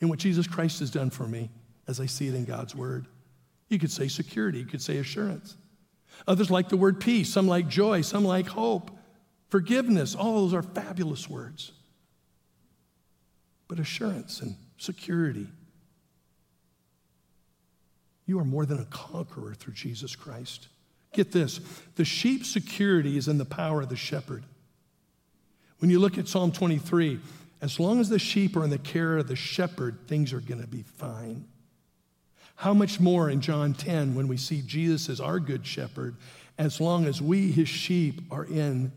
in 0.00 0.10
what 0.10 0.18
Jesus 0.18 0.46
Christ 0.46 0.80
has 0.80 0.90
done 0.90 1.08
for 1.08 1.26
me 1.26 1.48
as 1.88 2.00
I 2.00 2.06
see 2.06 2.28
it 2.28 2.34
in 2.34 2.44
God's 2.44 2.74
word. 2.74 3.06
You 3.70 3.78
could 3.78 3.90
say 3.90 4.08
security, 4.08 4.58
you 4.58 4.66
could 4.66 4.82
say 4.82 4.98
assurance. 4.98 5.56
Others 6.28 6.50
like 6.50 6.68
the 6.68 6.76
word 6.76 7.00
peace, 7.00 7.32
some 7.32 7.48
like 7.48 7.68
joy, 7.68 8.02
some 8.02 8.26
like 8.26 8.46
hope. 8.46 8.90
Forgiveness, 9.52 10.14
all 10.14 10.40
those 10.40 10.54
are 10.54 10.62
fabulous 10.62 11.28
words. 11.28 11.72
But 13.68 13.78
assurance 13.78 14.40
and 14.40 14.56
security. 14.78 15.46
You 18.24 18.38
are 18.38 18.46
more 18.46 18.64
than 18.64 18.78
a 18.78 18.86
conqueror 18.86 19.52
through 19.52 19.74
Jesus 19.74 20.16
Christ. 20.16 20.68
Get 21.12 21.32
this 21.32 21.60
the 21.96 22.04
sheep's 22.06 22.48
security 22.50 23.18
is 23.18 23.28
in 23.28 23.36
the 23.36 23.44
power 23.44 23.82
of 23.82 23.90
the 23.90 23.96
shepherd. 23.96 24.42
When 25.80 25.90
you 25.90 25.98
look 25.98 26.16
at 26.16 26.28
Psalm 26.28 26.50
23, 26.50 27.20
as 27.60 27.78
long 27.78 28.00
as 28.00 28.08
the 28.08 28.18
sheep 28.18 28.56
are 28.56 28.64
in 28.64 28.70
the 28.70 28.78
care 28.78 29.18
of 29.18 29.28
the 29.28 29.36
shepherd, 29.36 30.08
things 30.08 30.32
are 30.32 30.40
going 30.40 30.62
to 30.62 30.66
be 30.66 30.82
fine. 30.82 31.44
How 32.54 32.72
much 32.72 33.00
more 33.00 33.28
in 33.28 33.42
John 33.42 33.74
10 33.74 34.14
when 34.14 34.28
we 34.28 34.38
see 34.38 34.62
Jesus 34.62 35.10
as 35.10 35.20
our 35.20 35.38
good 35.38 35.66
shepherd, 35.66 36.16
as 36.56 36.80
long 36.80 37.04
as 37.04 37.20
we, 37.20 37.52
his 37.52 37.68
sheep, 37.68 38.22
are 38.30 38.46
in 38.46 38.92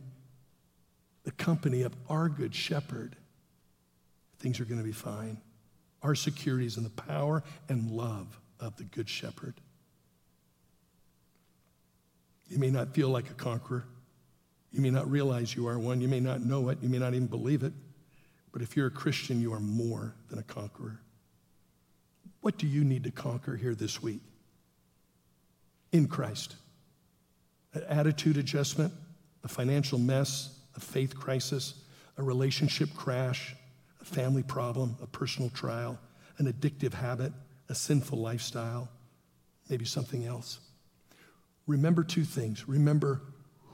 the 1.26 1.32
company 1.32 1.82
of 1.82 1.94
our 2.08 2.30
good 2.30 2.56
shepherd, 2.56 3.18
things 4.40 4.60
are 4.60 4.66
going 4.66 4.80
to 4.80 4.86
be 4.86 4.94
fine. 4.94 5.42
Our 6.04 6.16
security 6.16 6.68
is 6.68 6.78
in 6.78 6.84
the 6.84 6.90
power 6.92 7.44
and 7.68 7.92
love 7.92 8.40
of 8.60 8.78
the 8.78 8.84
good 8.84 9.10
shepherd. 9.10 9.56
You 12.48 12.60
may 12.60 12.70
not 12.70 12.94
feel 12.94 13.10
like 13.10 13.30
a 13.32 13.34
conqueror. 13.34 13.86
You 14.72 14.82
may 14.82 14.92
not 14.92 15.10
realize 15.10 15.56
you 15.56 15.68
are 15.68 15.80
one. 15.80 16.00
You 16.00 16.08
may 16.08 16.20
not 16.20 16.42
know 16.42 16.70
it. 16.70 16.78
You 16.82 16.90
may 16.90 17.00
not 17.00 17.16
even 17.16 17.28
believe 17.28 17.64
it. 17.64 17.74
But 18.52 18.62
if 18.62 18.78
you're 18.78 18.88
a 18.88 18.92
Christian, 18.92 19.42
you 19.42 19.52
are 19.54 19.60
more 19.60 20.14
than 20.30 20.38
a 20.38 20.44
conqueror. 20.44 21.00
What 22.42 22.60
do 22.60 22.68
you 22.68 22.84
need 22.84 23.04
to 23.06 23.12
conquer 23.12 23.56
here 23.56 23.74
this 23.74 24.00
week? 24.00 24.22
In 25.92 26.08
Christ. 26.08 26.56
An 27.74 27.84
attitude 27.90 28.38
adjustment, 28.38 28.94
a 29.44 29.48
financial 29.48 29.98
mess, 29.98 30.56
a 30.76 30.80
faith 30.80 31.16
crisis, 31.16 31.76
a 32.18 32.24
relationship 32.24 32.94
crash, 32.96 33.56
a 34.02 34.06
family 34.06 34.44
problem, 34.44 34.96
a 35.02 35.08
personal 35.08 35.50
trial, 35.50 36.00
an 36.38 36.52
addictive 36.52 36.94
habit, 36.94 37.32
a 37.70 37.76
sinful 37.76 38.20
lifestyle, 38.20 38.90
maybe 39.70 39.86
something 39.86 40.26
else. 40.26 40.60
Remember 41.68 42.04
two 42.04 42.24
things. 42.24 42.68
Remember 42.68 43.22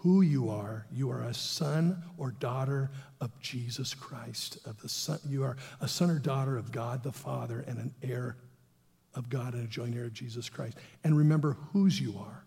who 0.02 0.22
you 0.22 0.50
are. 0.50 0.88
You 0.92 1.12
are 1.12 1.22
a 1.22 1.34
son 1.34 2.04
or 2.18 2.32
daughter 2.32 2.90
of 3.20 3.38
Jesus 3.40 3.94
Christ. 3.94 4.58
Of 4.66 4.82
the 4.82 4.90
son, 4.90 5.20
you 5.28 5.44
are 5.44 5.58
a 5.80 5.88
son 5.88 6.10
or 6.10 6.18
daughter 6.18 6.58
of 6.58 6.72
God 6.72 7.04
the 7.04 7.12
Father 7.12 7.64
and 7.68 7.78
an 7.78 7.94
heir 8.02 8.38
of 9.14 9.30
God 9.30 9.54
and 9.54 9.64
a 9.64 9.68
joint 9.68 9.96
heir 9.96 10.06
of 10.06 10.14
Jesus 10.14 10.50
Christ. 10.50 10.78
And 11.04 11.18
remember 11.18 11.58
whose 11.74 12.00
you 12.00 12.16
are. 12.18 12.44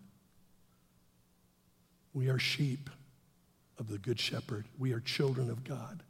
We 2.13 2.29
are 2.29 2.39
sheep 2.39 2.89
of 3.77 3.89
the 3.89 3.97
Good 3.97 4.19
Shepherd. 4.19 4.65
We 4.77 4.93
are 4.93 4.99
children 4.99 5.49
of 5.49 5.63
God. 5.63 6.03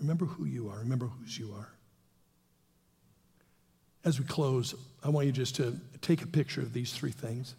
Remember 0.00 0.24
who 0.24 0.44
you 0.44 0.68
are. 0.68 0.78
Remember 0.78 1.06
whose 1.06 1.38
you 1.38 1.52
are. 1.56 1.68
As 4.04 4.18
we 4.18 4.26
close, 4.26 4.74
I 5.04 5.10
want 5.10 5.26
you 5.26 5.32
just 5.32 5.56
to 5.56 5.76
take 6.00 6.22
a 6.22 6.26
picture 6.26 6.60
of 6.60 6.72
these 6.72 6.92
three 6.92 7.12
things. 7.12 7.54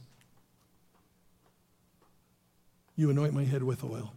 You 2.96 3.10
anoint 3.10 3.34
my 3.34 3.44
head 3.44 3.64
with 3.64 3.84
oil. 3.84 4.14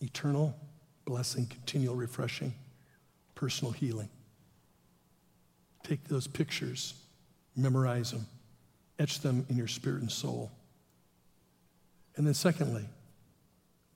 Eternal 0.00 0.56
blessing, 1.04 1.46
continual 1.46 1.94
refreshing, 1.94 2.54
personal 3.34 3.72
healing. 3.72 4.08
Take 5.84 6.04
those 6.04 6.26
pictures, 6.26 6.94
memorize 7.56 8.10
them, 8.10 8.26
etch 8.98 9.20
them 9.20 9.46
in 9.48 9.56
your 9.56 9.68
spirit 9.68 10.02
and 10.02 10.10
soul. 10.10 10.50
And 12.16 12.26
then, 12.26 12.34
secondly, 12.34 12.84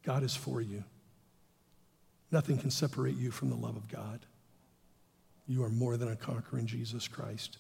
God 0.05 0.23
is 0.23 0.37
for 0.37 0.61
you. 0.61 0.85
Nothing 2.31 2.59
can 2.59 2.71
separate 2.71 3.17
you 3.17 3.31
from 3.31 3.51
the 3.51 3.57
love 3.57 3.77
of 3.77 3.89
God. 3.89 4.27
You 5.47 5.63
are 5.63 5.71
more 5.71 5.97
than 5.97 6.09
a 6.09 6.17
conqueror 6.17 6.59
in 6.59 6.67
Jesus 6.67 7.09
Christ. 7.09 7.59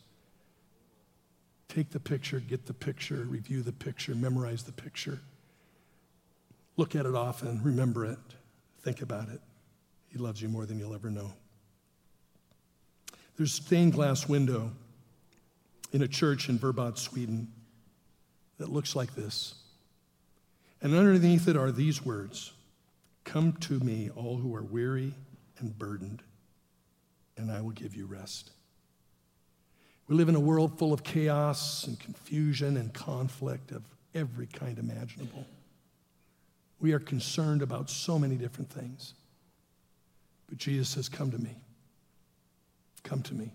Take 1.69 1.91
the 1.91 2.01
picture, 2.01 2.41
get 2.41 2.67
the 2.67 2.75
picture, 2.75 3.25
review 3.25 3.63
the 3.63 3.73
picture, 3.73 4.15
memorize 4.15 4.63
the 4.63 4.73
picture. 4.73 5.21
Look 6.77 6.95
at 6.95 7.07
it 7.07 7.15
often, 7.15 7.63
remember 7.63 8.05
it, 8.05 8.19
think 8.83 9.01
about 9.01 9.29
it. 9.29 9.41
He 10.09 10.19
loves 10.19 10.41
you 10.43 10.49
more 10.49 10.67
than 10.67 10.79
you'll 10.79 10.95
ever 10.95 11.11
know. 11.11 11.33
There's 13.37 13.53
a 13.59 13.63
stained 13.63 13.93
glass 13.93 14.29
window 14.29 14.71
in 15.93 16.03
a 16.03 16.09
church 16.09 16.49
in 16.49 16.59
Verbad, 16.59 16.99
Sweden, 16.99 17.49
that 18.59 18.69
looks 18.69 18.95
like 18.95 19.15
this. 19.15 19.55
And 20.85 20.94
underneath 20.94 21.49
it 21.49 21.57
are 21.57 21.73
these 21.73 22.05
words 22.05 22.53
Come 23.25 23.55
to 23.55 23.81
me, 23.81 24.11
all 24.14 24.37
who 24.37 24.55
are 24.55 24.62
weary 24.62 25.14
and 25.59 25.77
burdened, 25.77 26.23
and 27.38 27.51
I 27.51 27.62
will 27.62 27.70
give 27.70 27.97
you 27.97 28.05
rest. 28.05 28.51
We 30.07 30.14
live 30.14 30.29
in 30.29 30.35
a 30.35 30.40
world 30.40 30.79
full 30.79 30.92
of 30.92 31.03
chaos 31.03 31.87
and 31.87 31.99
confusion 31.99 32.77
and 32.77 32.92
conflict 32.92 33.73
of 33.73 33.83
every 34.14 34.47
kind 34.47 34.79
imaginable. 34.79 35.47
We 36.79 36.92
are 36.92 36.99
concerned 36.99 37.62
about 37.62 37.88
so 37.88 38.18
many 38.18 38.37
different 38.37 38.70
things. 38.70 39.14
But 40.51 40.59
Jesus 40.59 40.90
says, 40.90 41.09
Come 41.09 41.31
to 41.31 41.38
me. 41.38 41.57
Come 43.05 43.23
to 43.23 43.35
me, 43.35 43.55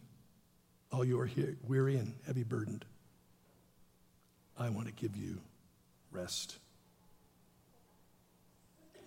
all 0.91 1.05
you 1.05 1.19
are 1.19 1.25
here, 1.27 1.57
weary 1.67 1.97
and 1.97 2.15
heavy 2.25 2.43
burdened. 2.43 2.85
I 4.57 4.69
want 4.69 4.87
to 4.87 4.93
give 4.93 5.15
you 5.15 5.37
rest. 6.11 6.57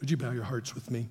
Would 0.03 0.11
you 0.11 0.17
bow 0.17 0.33
your 0.33 0.43
hearts 0.43 0.75
with 0.75 0.91
me? 0.91 1.09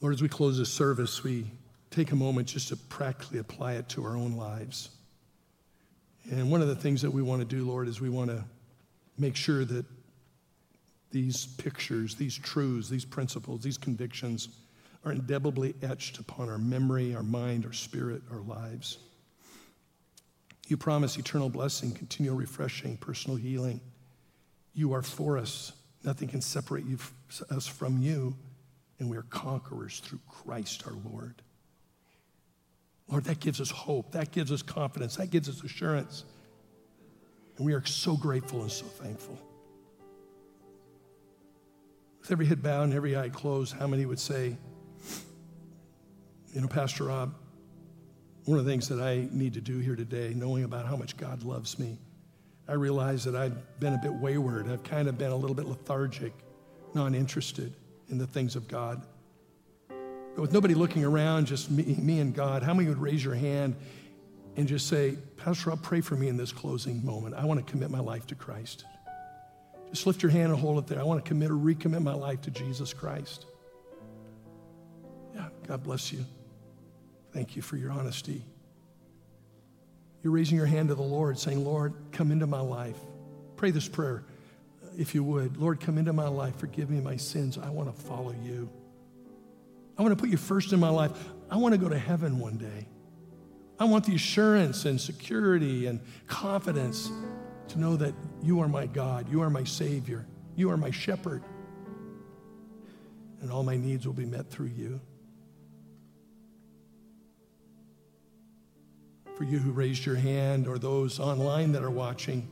Lord, 0.00 0.14
as 0.14 0.22
we 0.22 0.30
close 0.30 0.56
this 0.56 0.70
service, 0.70 1.22
we 1.22 1.44
take 1.90 2.12
a 2.12 2.16
moment 2.16 2.48
just 2.48 2.68
to 2.68 2.76
practically 2.76 3.38
apply 3.38 3.74
it 3.74 3.90
to 3.90 4.04
our 4.06 4.16
own 4.16 4.38
lives. 4.38 4.88
And 6.30 6.50
one 6.50 6.62
of 6.62 6.68
the 6.68 6.74
things 6.74 7.02
that 7.02 7.10
we 7.10 7.20
want 7.20 7.42
to 7.42 7.44
do, 7.44 7.66
Lord, 7.66 7.86
is 7.86 8.00
we 8.00 8.08
want 8.08 8.30
to 8.30 8.42
make 9.18 9.36
sure 9.36 9.66
that 9.66 9.84
these 11.10 11.48
pictures, 11.58 12.14
these 12.14 12.34
truths, 12.34 12.88
these 12.88 13.04
principles, 13.04 13.62
these 13.62 13.76
convictions 13.76 14.48
are 15.04 15.12
indelibly 15.12 15.74
etched 15.82 16.18
upon 16.18 16.48
our 16.48 16.56
memory, 16.56 17.14
our 17.14 17.22
mind, 17.22 17.66
our 17.66 17.74
spirit, 17.74 18.22
our 18.32 18.40
lives. 18.40 18.96
You 20.68 20.78
promise 20.78 21.18
eternal 21.18 21.50
blessing, 21.50 21.92
continual 21.92 22.36
refreshing, 22.38 22.96
personal 22.96 23.36
healing. 23.36 23.82
You 24.72 24.94
are 24.94 25.02
for 25.02 25.36
us. 25.36 25.72
Nothing 26.04 26.28
can 26.28 26.42
separate 26.42 26.84
you, 26.84 26.98
us 27.50 27.66
from 27.66 27.98
you, 27.98 28.36
and 28.98 29.08
we 29.08 29.16
are 29.16 29.22
conquerors 29.22 30.00
through 30.00 30.20
Christ 30.28 30.84
our 30.86 30.92
Lord. 31.10 31.34
Lord, 33.08 33.24
that 33.24 33.40
gives 33.40 33.60
us 33.60 33.70
hope. 33.70 34.12
That 34.12 34.30
gives 34.30 34.52
us 34.52 34.62
confidence. 34.62 35.16
That 35.16 35.30
gives 35.30 35.48
us 35.48 35.62
assurance. 35.62 36.24
And 37.56 37.66
we 37.66 37.72
are 37.72 37.84
so 37.84 38.16
grateful 38.16 38.62
and 38.62 38.70
so 38.70 38.84
thankful. 38.84 39.38
With 42.20 42.30
every 42.30 42.46
head 42.46 42.62
bowed 42.62 42.84
and 42.84 42.94
every 42.94 43.16
eye 43.16 43.28
closed, 43.28 43.74
how 43.74 43.86
many 43.86 44.06
would 44.06 44.18
say, 44.18 44.56
You 46.52 46.60
know, 46.60 46.68
Pastor 46.68 47.04
Rob, 47.04 47.34
one 48.44 48.58
of 48.58 48.64
the 48.64 48.70
things 48.70 48.88
that 48.88 49.00
I 49.00 49.28
need 49.30 49.54
to 49.54 49.60
do 49.60 49.78
here 49.78 49.96
today, 49.96 50.32
knowing 50.34 50.64
about 50.64 50.86
how 50.86 50.96
much 50.96 51.16
God 51.16 51.42
loves 51.42 51.78
me, 51.78 51.98
I 52.66 52.72
realized 52.72 53.26
that 53.26 53.36
I'd 53.36 53.80
been 53.80 53.94
a 53.94 53.98
bit 53.98 54.12
wayward. 54.12 54.70
I've 54.70 54.82
kind 54.82 55.08
of 55.08 55.18
been 55.18 55.30
a 55.30 55.36
little 55.36 55.54
bit 55.54 55.66
lethargic, 55.66 56.32
non 56.94 57.14
interested 57.14 57.74
in 58.08 58.18
the 58.18 58.26
things 58.26 58.56
of 58.56 58.68
God. 58.68 59.02
But 59.88 60.42
with 60.42 60.52
nobody 60.52 60.74
looking 60.74 61.04
around, 61.04 61.46
just 61.46 61.70
me, 61.70 61.84
me 61.98 62.20
and 62.20 62.34
God, 62.34 62.62
how 62.62 62.74
many 62.74 62.88
would 62.88 62.98
raise 62.98 63.24
your 63.24 63.34
hand 63.34 63.76
and 64.56 64.66
just 64.66 64.88
say, 64.88 65.16
Pastor, 65.36 65.70
I'll 65.70 65.76
pray 65.76 66.00
for 66.00 66.16
me 66.16 66.28
in 66.28 66.36
this 66.36 66.52
closing 66.52 67.04
moment. 67.04 67.34
I 67.34 67.44
want 67.44 67.64
to 67.64 67.70
commit 67.70 67.90
my 67.90 68.00
life 68.00 68.26
to 68.28 68.34
Christ. 68.34 68.84
Just 69.90 70.06
lift 70.06 70.22
your 70.22 70.32
hand 70.32 70.50
and 70.50 70.60
hold 70.60 70.78
it 70.78 70.86
there. 70.86 70.98
I 70.98 71.04
want 71.04 71.24
to 71.24 71.28
commit 71.28 71.50
or 71.50 71.54
recommit 71.54 72.02
my 72.02 72.14
life 72.14 72.40
to 72.42 72.50
Jesus 72.50 72.92
Christ. 72.92 73.46
Yeah, 75.34 75.48
God 75.66 75.82
bless 75.82 76.12
you. 76.12 76.24
Thank 77.32 77.56
you 77.56 77.62
for 77.62 77.76
your 77.76 77.90
honesty. 77.90 78.44
You're 80.24 80.32
raising 80.32 80.56
your 80.56 80.66
hand 80.66 80.88
to 80.88 80.94
the 80.94 81.02
Lord, 81.02 81.38
saying, 81.38 81.62
Lord, 81.62 81.92
come 82.10 82.32
into 82.32 82.46
my 82.46 82.60
life. 82.60 82.96
Pray 83.56 83.70
this 83.70 83.86
prayer. 83.86 84.24
Uh, 84.82 84.88
if 84.96 85.14
you 85.14 85.22
would, 85.22 85.58
Lord, 85.58 85.80
come 85.80 85.98
into 85.98 86.14
my 86.14 86.28
life, 86.28 86.56
forgive 86.56 86.88
me 86.88 86.98
my 87.02 87.16
sins. 87.16 87.58
I 87.58 87.68
want 87.68 87.94
to 87.94 88.02
follow 88.02 88.34
you. 88.42 88.70
I 89.98 90.02
want 90.02 90.16
to 90.16 90.20
put 90.20 90.30
you 90.30 90.38
first 90.38 90.72
in 90.72 90.80
my 90.80 90.88
life. 90.88 91.12
I 91.50 91.58
want 91.58 91.74
to 91.74 91.78
go 91.78 91.90
to 91.90 91.98
heaven 91.98 92.38
one 92.38 92.56
day. 92.56 92.88
I 93.78 93.84
want 93.84 94.06
the 94.06 94.14
assurance 94.14 94.86
and 94.86 94.98
security 94.98 95.86
and 95.86 96.00
confidence 96.26 97.10
to 97.68 97.78
know 97.78 97.94
that 97.96 98.14
you 98.42 98.60
are 98.60 98.68
my 98.68 98.86
God, 98.86 99.28
you 99.30 99.42
are 99.42 99.50
my 99.50 99.64
Savior, 99.64 100.26
you 100.56 100.70
are 100.70 100.76
my 100.76 100.90
shepherd, 100.90 101.42
and 103.40 103.52
all 103.52 103.62
my 103.62 103.76
needs 103.76 104.06
will 104.06 104.14
be 104.14 104.24
met 104.24 104.48
through 104.48 104.68
you. 104.68 105.00
For 109.36 109.44
you 109.44 109.58
who 109.58 109.72
raised 109.72 110.06
your 110.06 110.14
hand 110.14 110.68
or 110.68 110.78
those 110.78 111.18
online 111.18 111.72
that 111.72 111.82
are 111.82 111.90
watching, 111.90 112.48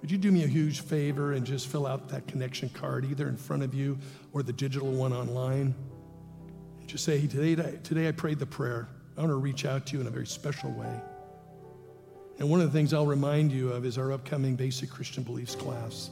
would 0.00 0.10
you 0.10 0.18
do 0.18 0.30
me 0.30 0.44
a 0.44 0.46
huge 0.46 0.80
favor 0.80 1.32
and 1.32 1.44
just 1.44 1.66
fill 1.66 1.86
out 1.86 2.08
that 2.10 2.28
connection 2.28 2.68
card 2.68 3.04
either 3.04 3.28
in 3.28 3.36
front 3.36 3.64
of 3.64 3.74
you 3.74 3.98
or 4.32 4.44
the 4.44 4.52
digital 4.52 4.92
one 4.92 5.12
online? 5.12 5.74
Just 6.86 7.04
say, 7.04 7.26
today, 7.26 7.78
today 7.82 8.06
I 8.06 8.12
prayed 8.12 8.38
the 8.38 8.46
prayer. 8.46 8.86
I 9.16 9.22
want 9.22 9.30
to 9.30 9.36
reach 9.36 9.64
out 9.64 9.86
to 9.86 9.94
you 9.94 10.00
in 10.00 10.06
a 10.06 10.10
very 10.10 10.26
special 10.26 10.70
way. 10.70 11.00
And 12.38 12.48
one 12.48 12.60
of 12.60 12.70
the 12.70 12.78
things 12.78 12.94
I'll 12.94 13.06
remind 13.06 13.50
you 13.50 13.72
of 13.72 13.84
is 13.84 13.98
our 13.98 14.12
upcoming 14.12 14.54
basic 14.54 14.88
Christian 14.88 15.24
beliefs 15.24 15.56
class 15.56 16.10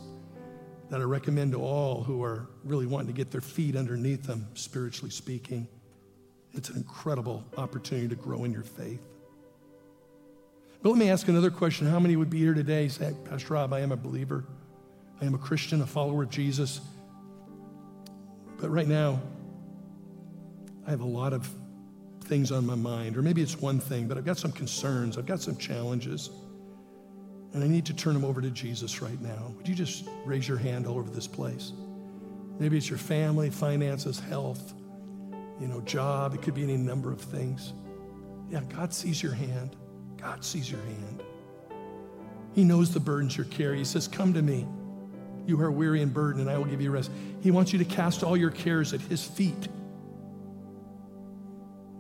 that 0.91 1.01
I 1.01 1.05
recommend 1.05 1.53
to 1.53 1.63
all 1.63 2.03
who 2.03 2.25
are 2.25 2.49
really 2.65 2.87
wanting 2.87 3.07
to 3.07 3.13
get 3.13 3.31
their 3.31 3.41
feet 3.41 3.77
underneath 3.77 4.25
them, 4.25 4.49
spiritually 4.55 5.11
speaking. 5.11 5.69
It's 6.55 6.71
an 6.71 6.77
incredible 6.77 7.45
opportunity 7.57 8.09
to 8.09 8.17
grow 8.17 8.43
in 8.43 8.53
your 8.53 8.63
faith. 8.63 9.01
But 10.85 10.91
let 10.91 10.99
me 10.99 11.09
ask 11.09 11.29
another 11.29 11.51
question. 11.51 11.87
How 11.87 11.99
many 11.99 12.15
would 12.15 12.29
be 12.29 12.41
here 12.41 12.53
today 12.53 12.89
say, 12.89 13.15
Pastor 13.25 13.55
Rob, 13.55 13.73
I 13.73 13.81
am 13.81 13.91
a 13.91 13.97
believer. 13.97 14.45
I 15.19 15.25
am 15.25 15.35
a 15.35 15.39
Christian, 15.39 15.81
a 15.81 15.87
follower 15.87 16.25
of 16.25 16.29
Jesus. 16.29 16.83
But 18.59 18.69
right 18.69 18.87
now, 18.87 19.19
I 20.87 20.91
have 20.91 21.01
a 21.01 21.07
lot 21.07 21.33
of 21.33 21.49
things 22.25 22.53
on 22.53 22.67
my 22.67 22.75
mind, 22.75 23.17
or 23.17 23.23
maybe 23.23 23.41
it's 23.41 23.59
one 23.59 23.81
thing, 23.81 24.07
but 24.07 24.19
I've 24.19 24.27
got 24.27 24.37
some 24.37 24.53
concerns, 24.53 25.17
I've 25.17 25.25
got 25.25 25.41
some 25.41 25.57
challenges, 25.57 26.29
and 27.55 27.65
I 27.65 27.67
need 27.67 27.87
to 27.87 27.95
turn 27.95 28.13
them 28.13 28.25
over 28.25 28.43
to 28.43 28.51
Jesus 28.51 29.01
right 29.01 29.21
now. 29.23 29.55
Would 29.57 29.67
you 29.67 29.75
just 29.75 30.07
raise 30.27 30.47
your 30.47 30.59
hand 30.59 30.87
all 30.87 30.99
over 30.99 31.09
this 31.09 31.27
place? 31.27 31.73
Maybe 32.59 32.77
it's 32.77 32.91
your 32.91 32.99
family, 32.99 33.49
finances, 33.49 34.21
health, 34.21 34.75
you 35.59 35.67
know, 35.67 35.81
job. 35.81 36.35
It 36.35 36.43
could 36.43 36.55
be 36.55 36.63
any 36.63 36.77
number 36.77 37.11
of 37.11 37.23
things. 37.23 37.73
Yeah, 38.51 38.61
God 38.69 38.93
sees 38.93 39.23
your 39.23 39.33
hand. 39.33 39.77
God 40.25 40.43
sees 40.43 40.71
your 40.71 40.81
hand. 40.81 41.23
He 42.55 42.65
knows 42.65 42.95
the 42.95 43.01
burdens 43.01 43.37
you 43.37 43.45
carry. 43.45 43.77
He 43.77 43.85
says, 43.85 44.09
Come 44.09 44.33
to 44.33 44.41
me. 44.41 44.67
You 45.47 45.61
are 45.61 45.71
weary 45.71 46.01
and 46.01 46.15
burdened, 46.15 46.41
and 46.41 46.51
I 46.51 46.57
will 46.57 46.65
give 46.65 46.81
you 46.81 46.91
rest. 46.91 47.11
He 47.43 47.51
wants 47.51 47.75
you 47.75 47.79
to 47.79 47.85
cast 47.85 48.25
all 48.25 48.35
your 48.35 48.51
cares 48.51 48.95
at 48.95 49.03
His 49.03 49.23
feet. 49.23 49.69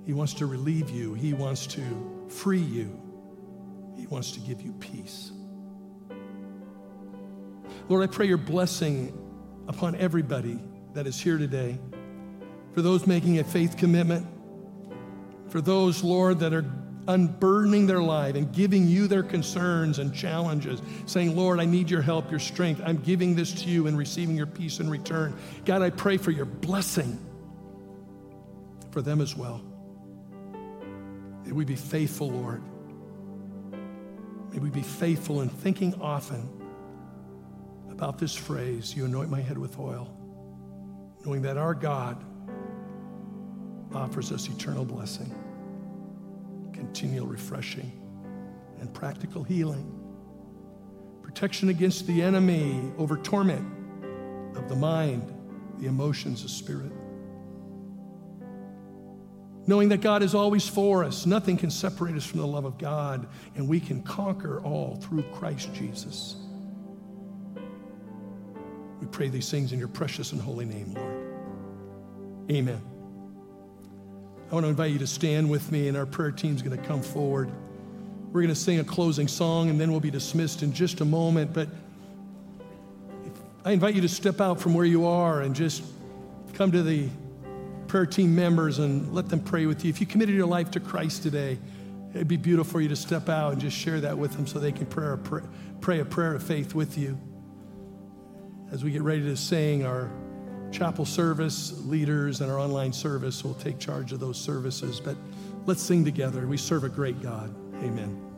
He 0.06 0.14
wants 0.14 0.32
to 0.34 0.46
relieve 0.46 0.88
you, 0.88 1.12
He 1.12 1.34
wants 1.34 1.66
to 1.68 1.82
free 2.30 2.60
you, 2.60 2.98
He 3.94 4.06
wants 4.06 4.32
to 4.32 4.40
give 4.40 4.62
you 4.62 4.72
peace. 4.72 5.30
Lord, 7.90 8.08
I 8.08 8.10
pray 8.10 8.26
your 8.26 8.38
blessing 8.38 9.12
upon 9.68 9.96
everybody 9.96 10.58
that 10.94 11.06
is 11.06 11.20
here 11.20 11.36
today. 11.36 11.78
For 12.72 12.80
those 12.80 13.06
making 13.06 13.38
a 13.38 13.44
faith 13.44 13.76
commitment, 13.76 14.26
for 15.50 15.60
those, 15.60 16.02
Lord, 16.02 16.40
that 16.40 16.54
are 16.54 16.64
unburdening 17.08 17.86
their 17.86 18.00
life 18.00 18.34
and 18.34 18.52
giving 18.52 18.86
you 18.86 19.06
their 19.06 19.22
concerns 19.22 19.98
and 19.98 20.14
challenges, 20.14 20.80
saying, 21.06 21.36
Lord, 21.36 21.60
I 21.60 21.64
need 21.64 21.90
your 21.90 22.02
help, 22.02 22.30
your 22.30 22.40
strength. 22.40 22.80
I'm 22.84 22.98
giving 22.98 23.34
this 23.34 23.52
to 23.62 23.68
you 23.68 23.86
and 23.86 23.96
receiving 23.96 24.36
your 24.36 24.46
peace 24.46 24.80
in 24.80 24.88
return. 24.88 25.36
God, 25.64 25.82
I 25.82 25.90
pray 25.90 26.16
for 26.16 26.30
your 26.30 26.46
blessing 26.46 27.18
for 28.90 29.02
them 29.02 29.20
as 29.20 29.36
well. 29.36 29.62
May 31.44 31.52
we 31.52 31.64
be 31.64 31.76
faithful, 31.76 32.30
Lord. 32.30 32.62
May 34.52 34.58
we 34.58 34.70
be 34.70 34.82
faithful 34.82 35.40
in 35.40 35.48
thinking 35.48 36.00
often 36.00 36.48
about 37.90 38.18
this 38.18 38.34
phrase, 38.34 38.94
you 38.96 39.04
anoint 39.04 39.30
my 39.30 39.40
head 39.40 39.58
with 39.58 39.78
oil, 39.78 40.16
knowing 41.24 41.42
that 41.42 41.56
our 41.56 41.74
God 41.74 42.22
offers 43.92 44.32
us 44.32 44.48
eternal 44.48 44.84
blessing, 44.84 45.32
continual 46.74 47.26
refreshing, 47.26 47.90
and 48.80 48.92
practical 48.92 49.42
healing, 49.42 49.90
protection 51.22 51.70
against 51.70 52.06
the 52.06 52.22
enemy 52.22 52.92
over 52.98 53.16
torment 53.16 53.66
of 54.56 54.68
the 54.68 54.76
mind, 54.76 55.32
the 55.78 55.86
emotions, 55.86 56.42
the 56.42 56.48
spirit 56.48 56.92
knowing 59.66 59.88
that 59.88 60.00
God 60.00 60.22
is 60.22 60.34
always 60.34 60.68
for 60.68 61.04
us. 61.04 61.26
Nothing 61.26 61.56
can 61.56 61.70
separate 61.70 62.14
us 62.16 62.24
from 62.24 62.40
the 62.40 62.46
love 62.46 62.64
of 62.64 62.78
God, 62.78 63.26
and 63.56 63.68
we 63.68 63.80
can 63.80 64.02
conquer 64.02 64.60
all 64.60 64.96
through 64.96 65.22
Christ 65.32 65.72
Jesus. 65.74 66.36
We 69.00 69.06
pray 69.08 69.28
these 69.28 69.50
things 69.50 69.72
in 69.72 69.78
your 69.78 69.88
precious 69.88 70.32
and 70.32 70.40
holy 70.40 70.64
name, 70.64 70.94
Lord. 70.94 72.50
Amen. 72.50 72.93
I 74.50 74.54
want 74.54 74.64
to 74.64 74.70
invite 74.70 74.92
you 74.92 74.98
to 74.98 75.06
stand 75.06 75.48
with 75.48 75.72
me, 75.72 75.88
and 75.88 75.96
our 75.96 76.06
prayer 76.06 76.30
team 76.30 76.54
is 76.54 76.62
going 76.62 76.76
to 76.76 76.86
come 76.86 77.02
forward. 77.02 77.50
We're 78.32 78.42
going 78.42 78.54
to 78.54 78.60
sing 78.60 78.78
a 78.78 78.84
closing 78.84 79.28
song, 79.28 79.70
and 79.70 79.80
then 79.80 79.90
we'll 79.90 80.00
be 80.00 80.10
dismissed 80.10 80.62
in 80.62 80.72
just 80.72 81.00
a 81.00 81.04
moment. 81.04 81.52
But 81.52 81.68
I 83.64 83.72
invite 83.72 83.94
you 83.94 84.02
to 84.02 84.08
step 84.08 84.40
out 84.40 84.60
from 84.60 84.74
where 84.74 84.84
you 84.84 85.06
are 85.06 85.40
and 85.40 85.54
just 85.54 85.82
come 86.52 86.70
to 86.72 86.82
the 86.82 87.08
prayer 87.88 88.06
team 88.06 88.34
members 88.34 88.78
and 88.78 89.14
let 89.14 89.28
them 89.28 89.40
pray 89.40 89.66
with 89.66 89.84
you. 89.84 89.90
If 89.90 90.00
you 90.00 90.06
committed 90.06 90.34
your 90.34 90.46
life 90.46 90.70
to 90.72 90.80
Christ 90.80 91.22
today, 91.22 91.58
it'd 92.12 92.28
be 92.28 92.36
beautiful 92.36 92.72
for 92.72 92.80
you 92.80 92.88
to 92.88 92.96
step 92.96 93.28
out 93.28 93.52
and 93.52 93.60
just 93.60 93.76
share 93.76 94.00
that 94.00 94.18
with 94.18 94.32
them 94.32 94.46
so 94.46 94.58
they 94.58 94.72
can 94.72 94.86
pray 94.86 95.12
a, 95.12 95.16
pray, 95.16 95.42
pray 95.80 96.00
a 96.00 96.04
prayer 96.04 96.34
of 96.34 96.42
faith 96.42 96.74
with 96.74 96.98
you. 96.98 97.18
As 98.70 98.84
we 98.84 98.90
get 98.90 99.02
ready 99.02 99.22
to 99.22 99.36
sing 99.36 99.86
our 99.86 100.10
chapel 100.74 101.04
service, 101.04 101.72
leaders 101.86 102.40
and 102.40 102.50
our 102.50 102.58
online 102.58 102.92
service 102.92 103.44
will 103.44 103.54
take 103.54 103.78
charge 103.78 104.12
of 104.12 104.18
those 104.18 104.38
services. 104.38 104.98
But 104.98 105.16
let's 105.66 105.80
sing 105.80 106.04
together. 106.04 106.48
We 106.48 106.56
serve 106.56 106.82
a 106.82 106.88
great 106.88 107.22
God. 107.22 107.54
Amen. 107.76 108.33